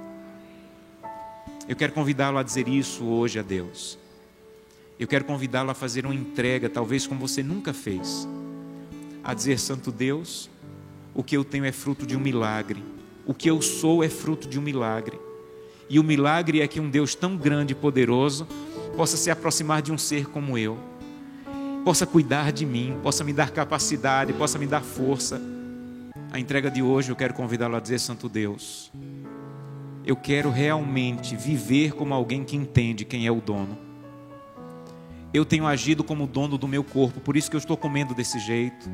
Eu 1.68 1.76
quero 1.76 1.92
convidá-lo 1.92 2.38
a 2.38 2.42
dizer 2.42 2.68
isso 2.68 3.04
hoje 3.04 3.38
a 3.38 3.42
Deus. 3.42 3.98
Eu 4.98 5.06
quero 5.06 5.24
convidá-lo 5.24 5.70
a 5.70 5.74
fazer 5.74 6.06
uma 6.06 6.14
entrega, 6.14 6.68
talvez 6.68 7.06
como 7.06 7.20
você 7.20 7.42
nunca 7.42 7.74
fez. 7.74 8.26
A 9.28 9.34
dizer, 9.34 9.58
Santo 9.58 9.92
Deus, 9.92 10.48
o 11.14 11.22
que 11.22 11.36
eu 11.36 11.44
tenho 11.44 11.66
é 11.66 11.70
fruto 11.70 12.06
de 12.06 12.16
um 12.16 12.18
milagre. 12.18 12.82
O 13.26 13.34
que 13.34 13.50
eu 13.50 13.60
sou 13.60 14.02
é 14.02 14.08
fruto 14.08 14.48
de 14.48 14.58
um 14.58 14.62
milagre. 14.62 15.20
E 15.86 15.98
o 15.98 16.02
milagre 16.02 16.62
é 16.62 16.66
que 16.66 16.80
um 16.80 16.88
Deus 16.88 17.14
tão 17.14 17.36
grande 17.36 17.74
e 17.74 17.76
poderoso 17.76 18.48
possa 18.96 19.18
se 19.18 19.30
aproximar 19.30 19.82
de 19.82 19.92
um 19.92 19.98
ser 19.98 20.30
como 20.30 20.56
eu, 20.56 20.78
possa 21.84 22.06
cuidar 22.06 22.52
de 22.52 22.64
mim, 22.64 22.98
possa 23.02 23.22
me 23.22 23.34
dar 23.34 23.50
capacidade, 23.50 24.32
possa 24.32 24.58
me 24.58 24.66
dar 24.66 24.80
força. 24.80 25.38
A 26.32 26.40
entrega 26.40 26.70
de 26.70 26.82
hoje 26.82 27.12
eu 27.12 27.16
quero 27.16 27.34
convidá-lo 27.34 27.76
a 27.76 27.80
dizer: 27.80 27.98
Santo 27.98 28.30
Deus, 28.30 28.90
eu 30.06 30.16
quero 30.16 30.48
realmente 30.48 31.36
viver 31.36 31.92
como 31.92 32.14
alguém 32.14 32.44
que 32.44 32.56
entende 32.56 33.04
quem 33.04 33.26
é 33.26 33.30
o 33.30 33.42
dono 33.42 33.88
eu 35.32 35.44
tenho 35.44 35.66
agido 35.66 36.02
como 36.02 36.26
dono 36.26 36.56
do 36.56 36.66
meu 36.66 36.82
corpo, 36.82 37.20
por 37.20 37.36
isso 37.36 37.50
que 37.50 37.56
eu 37.56 37.58
estou 37.58 37.76
comendo 37.76 38.14
desse 38.14 38.38
jeito, 38.38 38.88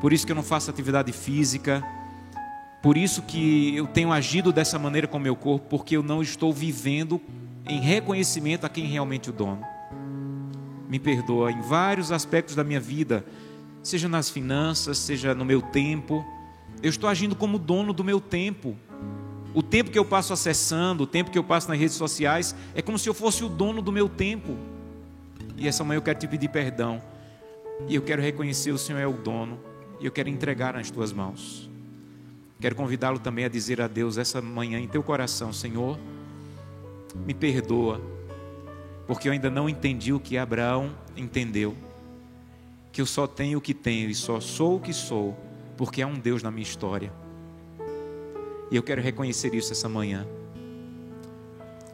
por 0.00 0.12
isso 0.12 0.24
que 0.24 0.32
eu 0.32 0.36
não 0.36 0.42
faço 0.42 0.70
atividade 0.70 1.12
física, 1.12 1.84
por 2.82 2.96
isso 2.96 3.22
que 3.22 3.76
eu 3.76 3.86
tenho 3.86 4.10
agido 4.10 4.52
dessa 4.52 4.78
maneira 4.78 5.06
com 5.06 5.18
meu 5.18 5.36
corpo, 5.36 5.66
porque 5.68 5.96
eu 5.96 6.02
não 6.02 6.22
estou 6.22 6.52
vivendo 6.52 7.20
em 7.66 7.78
reconhecimento 7.78 8.64
a 8.64 8.68
quem 8.68 8.86
realmente 8.86 9.28
o 9.28 9.32
dono. 9.32 9.62
Me 10.88 10.98
perdoa 10.98 11.52
em 11.52 11.60
vários 11.60 12.10
aspectos 12.10 12.54
da 12.54 12.64
minha 12.64 12.80
vida, 12.80 13.24
seja 13.82 14.08
nas 14.08 14.30
finanças, 14.30 14.96
seja 14.96 15.34
no 15.34 15.44
meu 15.44 15.60
tempo. 15.60 16.24
Eu 16.82 16.88
estou 16.88 17.08
agindo 17.08 17.36
como 17.36 17.58
dono 17.58 17.92
do 17.92 18.02
meu 18.02 18.18
tempo. 18.18 18.76
O 19.52 19.62
tempo 19.62 19.90
que 19.90 19.98
eu 19.98 20.04
passo 20.04 20.32
acessando, 20.32 21.04
o 21.04 21.06
tempo 21.06 21.30
que 21.30 21.38
eu 21.38 21.44
passo 21.44 21.68
nas 21.68 21.78
redes 21.78 21.96
sociais, 21.96 22.54
é 22.74 22.80
como 22.80 22.98
se 22.98 23.08
eu 23.08 23.14
fosse 23.14 23.44
o 23.44 23.48
dono 23.48 23.82
do 23.82 23.92
meu 23.92 24.08
tempo. 24.08 24.56
E 25.56 25.68
essa 25.68 25.84
manhã 25.84 25.98
eu 25.98 26.02
quero 26.02 26.18
te 26.18 26.26
pedir 26.26 26.48
perdão. 26.48 27.02
E 27.86 27.94
eu 27.94 28.02
quero 28.02 28.22
reconhecer 28.22 28.70
o 28.72 28.78
Senhor 28.78 29.00
é 29.00 29.06
o 29.06 29.12
dono. 29.12 29.69
E 30.00 30.06
eu 30.06 30.10
quero 30.10 30.28
entregar 30.28 30.74
nas 30.74 30.90
tuas 30.90 31.12
mãos. 31.12 31.70
Quero 32.60 32.74
convidá-lo 32.74 33.18
também 33.18 33.44
a 33.44 33.48
dizer 33.48 33.80
a 33.80 33.86
Deus 33.86 34.18
essa 34.18 34.42
manhã 34.42 34.78
em 34.78 34.88
teu 34.88 35.02
coração: 35.02 35.52
Senhor, 35.52 35.98
me 37.14 37.34
perdoa, 37.34 38.00
porque 39.06 39.28
eu 39.28 39.32
ainda 39.32 39.50
não 39.50 39.68
entendi 39.68 40.12
o 40.12 40.20
que 40.20 40.36
Abraão 40.36 40.94
entendeu. 41.16 41.76
Que 42.92 43.00
eu 43.00 43.06
só 43.06 43.26
tenho 43.26 43.58
o 43.58 43.60
que 43.60 43.72
tenho 43.72 44.10
e 44.10 44.14
só 44.14 44.40
sou 44.40 44.76
o 44.76 44.80
que 44.80 44.92
sou, 44.92 45.38
porque 45.76 46.02
há 46.02 46.06
um 46.06 46.18
Deus 46.18 46.42
na 46.42 46.50
minha 46.50 46.62
história. 46.62 47.12
E 48.70 48.76
eu 48.76 48.82
quero 48.82 49.00
reconhecer 49.00 49.54
isso 49.54 49.72
essa 49.72 49.88
manhã. 49.88 50.26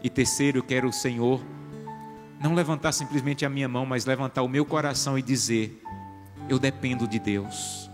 E 0.02 0.10
terceiro, 0.10 0.58
eu 0.58 0.62
quero 0.62 0.88
o 0.88 0.92
Senhor 0.92 1.40
não 2.40 2.54
levantar 2.54 2.92
simplesmente 2.92 3.44
a 3.44 3.48
minha 3.48 3.68
mão, 3.68 3.86
mas 3.86 4.04
levantar 4.04 4.42
o 4.42 4.48
meu 4.48 4.64
coração 4.64 5.18
e 5.18 5.22
dizer: 5.22 5.82
Eu 6.48 6.58
dependo 6.58 7.06
de 7.06 7.18
Deus. 7.18 7.85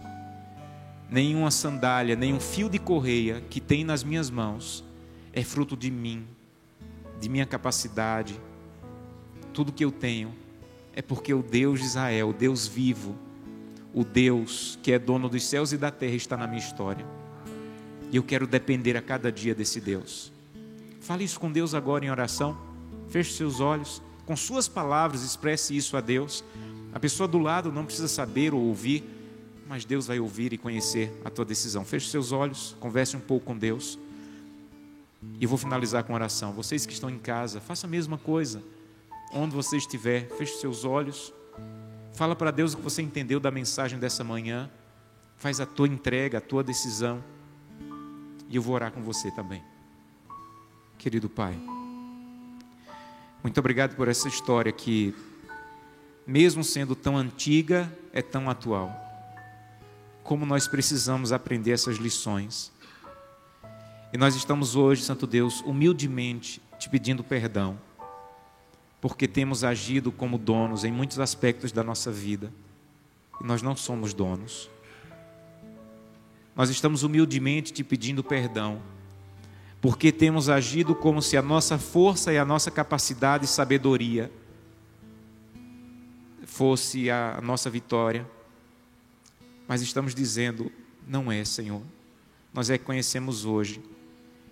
Nenhuma 1.13 1.51
sandália, 1.51 2.17
nenhum 2.17 2.41
fio 2.41 2.71
de 2.71 2.79
correia 2.79 3.43
que 3.51 3.61
tem 3.61 3.85
nas 3.85 4.03
minhas 4.03 4.31
mãos 4.31 4.83
é 5.31 5.45
fruto 5.45 5.77
de 5.77 5.91
mim, 5.91 6.27
de 7.21 7.29
minha 7.29 7.45
capacidade. 7.45 8.41
Tudo 9.53 9.75
que 9.75 9.85
eu 9.85 9.93
tenho 9.93 10.33
é 10.95 11.03
porque 11.03 11.35
o 11.35 11.43
Deus 11.43 11.81
de 11.81 11.85
Israel, 11.85 12.31
o 12.31 12.33
Deus 12.33 12.67
vivo, 12.67 13.15
o 13.93 14.05
Deus 14.05 14.79
que 14.83 14.91
é 14.91 14.99
dono 14.99 15.29
dos 15.29 15.45
céus 15.45 15.71
e 15.71 15.77
da 15.77 15.91
terra, 15.91 16.15
está 16.15 16.35
na 16.35 16.47
minha 16.47 16.59
história. 16.59 17.05
E 18.11 18.17
eu 18.17 18.23
quero 18.23 18.47
depender 18.47 18.97
a 18.97 19.03
cada 19.03 19.31
dia 19.31 19.55
desse 19.55 19.83
Deus. 19.83 20.33
Fale 20.99 21.25
isso 21.25 21.39
com 21.39 21.53
Deus 21.53 21.75
agora 21.75 22.07
em 22.07 22.11
oração. 22.11 22.57
Feche 23.11 23.35
seus 23.35 23.61
olhos. 23.61 24.01
Com 24.25 24.35
suas 24.35 24.67
palavras, 24.67 25.23
expresse 25.23 25.77
isso 25.77 25.95
a 25.95 26.01
Deus. 26.01 26.43
A 26.95 26.99
pessoa 26.99 27.29
do 27.29 27.39
lado 27.39 27.71
não 27.71 27.85
precisa 27.85 28.09
saber 28.09 28.55
ou 28.55 28.63
ouvir, 28.63 29.05
mas 29.73 29.87
Deus 29.87 30.07
vai 30.07 30.21
ouvir 30.21 30.53
e 30.53 30.59
conhecer 30.59 31.11
a 31.25 31.31
tua 31.31 31.47
decisão. 31.47 31.83
Feche 31.83 32.11
seus 32.11 32.31
olhos, 32.31 32.77
converse 32.79 33.17
um 33.17 33.21
pouco 33.21 33.47
com 33.47 33.57
Deus. 33.57 33.99
E 35.41 35.47
vou 35.47 35.57
finalizar 35.57 36.05
com 36.05 36.13
oração. 36.13 36.53
Vocês 36.53 36.85
que 36.85 36.93
estão 36.93 37.09
em 37.09 37.19
casa, 37.19 37.59
faça 37.59 37.87
a 37.87 37.91
mesma 37.91 38.19
coisa. 38.19 38.63
Onde 39.33 39.55
você 39.55 39.79
estiver, 39.79 40.29
feche 40.37 40.59
seus 40.59 40.85
olhos. 40.85 41.33
Fala 42.13 42.37
para 42.37 42.51
Deus 42.51 42.75
o 42.75 42.77
que 42.77 42.83
você 42.83 43.01
entendeu 43.01 43.41
da 43.41 43.51
mensagem 43.51 43.99
dessa 43.99 44.23
manhã. 44.23 44.71
Faz 45.39 45.59
a 45.59 45.65
tua 45.65 45.89
entrega, 45.89 46.37
a 46.37 46.43
tua 46.43 46.63
decisão. 46.63 47.25
E 48.51 48.57
eu 48.57 48.61
vou 48.61 48.75
orar 48.75 48.93
com 48.93 49.01
você 49.01 49.31
também. 49.31 49.65
Querido 50.99 51.31
Pai, 51.31 51.59
muito 53.43 53.59
obrigado 53.59 53.97
por 53.97 54.07
essa 54.07 54.29
história 54.29 54.71
que, 54.71 55.15
mesmo 56.27 56.63
sendo 56.63 56.95
tão 56.95 57.17
antiga, 57.17 57.91
é 58.13 58.21
tão 58.21 58.51
atual. 58.51 59.02
Como 60.33 60.47
nós 60.47 60.67
precisamos 60.67 61.31
aprender 61.31 61.73
essas 61.73 61.99
lições. 61.99 62.73
E 64.15 64.17
nós 64.17 64.35
estamos 64.35 64.75
hoje, 64.75 65.03
Santo 65.03 65.27
Deus, 65.27 65.61
humildemente 65.61 66.59
te 66.79 66.89
pedindo 66.89 67.23
perdão, 67.23 67.79
porque 68.99 69.29
temos 69.29 69.63
agido 69.63 70.11
como 70.11 70.39
donos 70.39 70.85
em 70.85 70.91
muitos 70.91 71.21
aspectos 71.21 71.71
da 71.71 71.85
nossa 71.85 72.11
vida, 72.11 72.51
e 73.43 73.45
nós 73.45 73.61
não 73.61 73.77
somos 73.77 74.15
donos. 74.15 74.71
Nós 76.57 76.71
estamos 76.71 77.03
humildemente 77.03 77.71
te 77.71 77.85
pedindo 77.85 78.25
perdão, 78.25 78.81
porque 79.83 80.11
temos 80.11 80.49
agido 80.49 80.95
como 80.95 81.21
se 81.21 81.37
a 81.37 81.43
nossa 81.43 81.77
força 81.77 82.33
e 82.33 82.39
a 82.39 82.45
nossa 82.47 82.71
capacidade 82.71 83.45
e 83.45 83.49
sabedoria 83.49 84.33
fosse 86.47 87.11
a 87.11 87.39
nossa 87.43 87.69
vitória. 87.69 88.27
Mas 89.73 89.81
estamos 89.81 90.15
dizendo, 90.15 90.71
não 91.09 91.33
é, 91.33 91.43
Senhor. 91.47 91.81
Nós 92.53 92.69
reconhecemos 92.69 93.47
hoje 93.47 93.81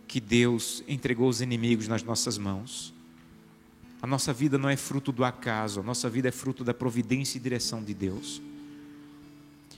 que 0.09 0.19
Deus 0.19 0.83
entregou 0.89 1.29
os 1.29 1.43
inimigos 1.43 1.87
nas 1.87 2.03
nossas 2.03 2.39
mãos. 2.39 2.95
A 4.01 4.07
nossa 4.07 4.33
vida 4.33 4.57
não 4.57 4.71
é 4.71 4.79
fruto 4.79 5.13
do 5.13 5.23
acaso, 5.23 5.81
a 5.81 5.83
nossa 5.83 6.09
vida 6.09 6.29
é 6.29 6.33
fruto 6.33 6.65
da 6.65 6.73
providência 6.73 7.37
e 7.37 7.41
direção 7.43 7.85
de 7.85 7.93
Deus. 7.93 8.41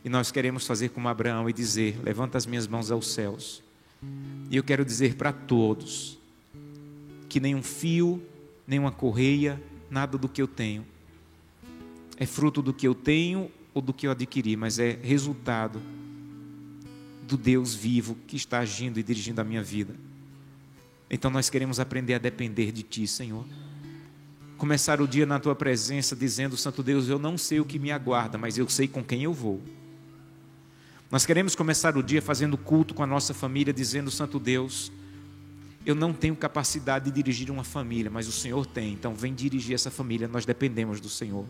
E 0.04 0.08
nós 0.08 0.30
queremos 0.30 0.64
fazer 0.64 0.90
como 0.90 1.08
Abraão 1.08 1.50
e 1.50 1.52
dizer: 1.52 1.98
Levanta 2.04 2.38
as 2.38 2.46
minhas 2.46 2.68
mãos 2.68 2.92
aos 2.92 3.08
céus. 3.08 3.64
E 4.48 4.56
eu 4.56 4.62
quero 4.62 4.84
dizer 4.84 5.16
para 5.16 5.32
todos 5.32 6.20
que 7.28 7.40
nenhum 7.40 7.64
fio, 7.64 8.22
nenhuma 8.64 8.92
correia, 8.92 9.60
nada 9.90 10.16
do 10.16 10.28
que 10.28 10.40
eu 10.40 10.46
tenho 10.46 10.86
é 12.22 12.26
fruto 12.26 12.62
do 12.62 12.72
que 12.72 12.86
eu 12.86 12.94
tenho 12.94 13.50
ou 13.74 13.80
do 13.80 13.92
que 13.92 14.06
eu 14.06 14.10
adquiri, 14.10 14.56
mas 14.56 14.78
é 14.78 14.98
resultado 15.02 15.80
do 17.26 17.36
Deus 17.36 17.74
vivo 17.74 18.16
que 18.26 18.36
está 18.36 18.58
agindo 18.58 18.98
e 18.98 19.02
dirigindo 19.02 19.40
a 19.40 19.44
minha 19.44 19.62
vida. 19.62 19.94
Então 21.10 21.30
nós 21.30 21.48
queremos 21.50 21.78
aprender 21.80 22.14
a 22.14 22.18
depender 22.18 22.72
de 22.72 22.82
Ti, 22.82 23.06
Senhor. 23.06 23.44
Começar 24.56 25.00
o 25.00 25.08
dia 25.08 25.26
na 25.26 25.38
Tua 25.38 25.54
presença 25.54 26.14
dizendo, 26.14 26.56
Santo 26.56 26.82
Deus, 26.82 27.08
eu 27.08 27.18
não 27.18 27.36
sei 27.36 27.60
o 27.60 27.64
que 27.64 27.78
me 27.78 27.90
aguarda, 27.90 28.38
mas 28.38 28.56
eu 28.56 28.68
sei 28.68 28.86
com 28.86 29.02
quem 29.02 29.22
eu 29.22 29.32
vou. 29.32 29.60
Nós 31.10 31.26
queremos 31.26 31.54
começar 31.54 31.96
o 31.96 32.02
dia 32.02 32.22
fazendo 32.22 32.56
culto 32.56 32.94
com 32.94 33.02
a 33.02 33.06
nossa 33.06 33.34
família, 33.34 33.72
dizendo: 33.72 34.10
Santo 34.10 34.38
Deus, 34.38 34.90
eu 35.84 35.94
não 35.94 36.12
tenho 36.12 36.34
capacidade 36.34 37.06
de 37.06 37.10
dirigir 37.10 37.50
uma 37.50 37.64
família, 37.64 38.10
mas 38.10 38.28
o 38.28 38.32
Senhor 38.32 38.64
tem, 38.64 38.94
então 38.94 39.14
vem 39.14 39.34
dirigir 39.34 39.74
essa 39.74 39.90
família, 39.90 40.26
nós 40.26 40.46
dependemos 40.46 41.00
do 41.00 41.10
Senhor. 41.10 41.44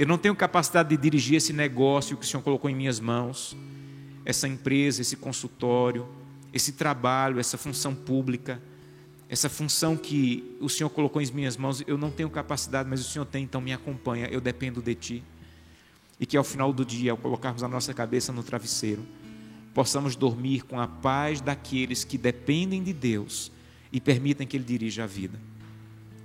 Eu 0.00 0.06
não 0.06 0.16
tenho 0.16 0.34
capacidade 0.34 0.88
de 0.88 0.96
dirigir 0.96 1.36
esse 1.36 1.52
negócio 1.52 2.16
que 2.16 2.24
o 2.24 2.26
Senhor 2.26 2.42
colocou 2.42 2.70
em 2.70 2.74
minhas 2.74 2.98
mãos, 2.98 3.54
essa 4.24 4.48
empresa, 4.48 5.02
esse 5.02 5.14
consultório, 5.14 6.08
esse 6.54 6.72
trabalho, 6.72 7.38
essa 7.38 7.58
função 7.58 7.94
pública, 7.94 8.62
essa 9.28 9.50
função 9.50 9.98
que 9.98 10.56
o 10.58 10.70
Senhor 10.70 10.88
colocou 10.88 11.20
em 11.20 11.30
minhas 11.32 11.54
mãos, 11.58 11.84
eu 11.86 11.98
não 11.98 12.10
tenho 12.10 12.30
capacidade, 12.30 12.88
mas 12.88 13.02
o 13.02 13.04
Senhor 13.04 13.26
tem, 13.26 13.44
então 13.44 13.60
me 13.60 13.74
acompanha, 13.74 14.26
eu 14.28 14.40
dependo 14.40 14.80
de 14.80 14.94
Ti 14.94 15.22
e 16.18 16.24
que 16.24 16.34
ao 16.34 16.44
final 16.44 16.72
do 16.72 16.82
dia, 16.82 17.10
ao 17.10 17.18
colocarmos 17.18 17.62
a 17.62 17.68
nossa 17.68 17.92
cabeça 17.92 18.32
no 18.32 18.42
travesseiro, 18.42 19.04
possamos 19.74 20.16
dormir 20.16 20.62
com 20.62 20.80
a 20.80 20.88
paz 20.88 21.42
daqueles 21.42 22.04
que 22.04 22.16
dependem 22.16 22.82
de 22.82 22.94
Deus 22.94 23.52
e 23.92 24.00
permitem 24.00 24.46
que 24.46 24.56
Ele 24.56 24.64
dirija 24.64 25.04
a 25.04 25.06
vida. 25.06 25.38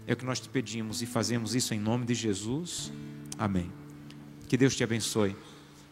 É 0.07 0.13
o 0.13 0.15
que 0.15 0.23
nós 0.23 0.39
te 0.39 0.47
pedimos 0.47 1.01
e 1.01 1.05
fazemos 1.05 1.53
isso 1.53 1.73
em 1.73 1.79
nome 1.79 2.05
de 2.05 2.13
Jesus. 2.13 2.93
Amém. 3.37 3.71
Que 4.47 4.57
Deus 4.57 4.75
te 4.75 4.83
abençoe 4.83 5.35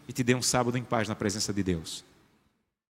e 0.07 0.13
te 0.13 0.23
dê 0.23 0.35
um 0.35 0.41
sábado 0.41 0.77
em 0.77 0.83
paz 0.83 1.07
na 1.07 1.15
presença 1.15 1.53
de 1.53 1.63
Deus. 1.63 2.03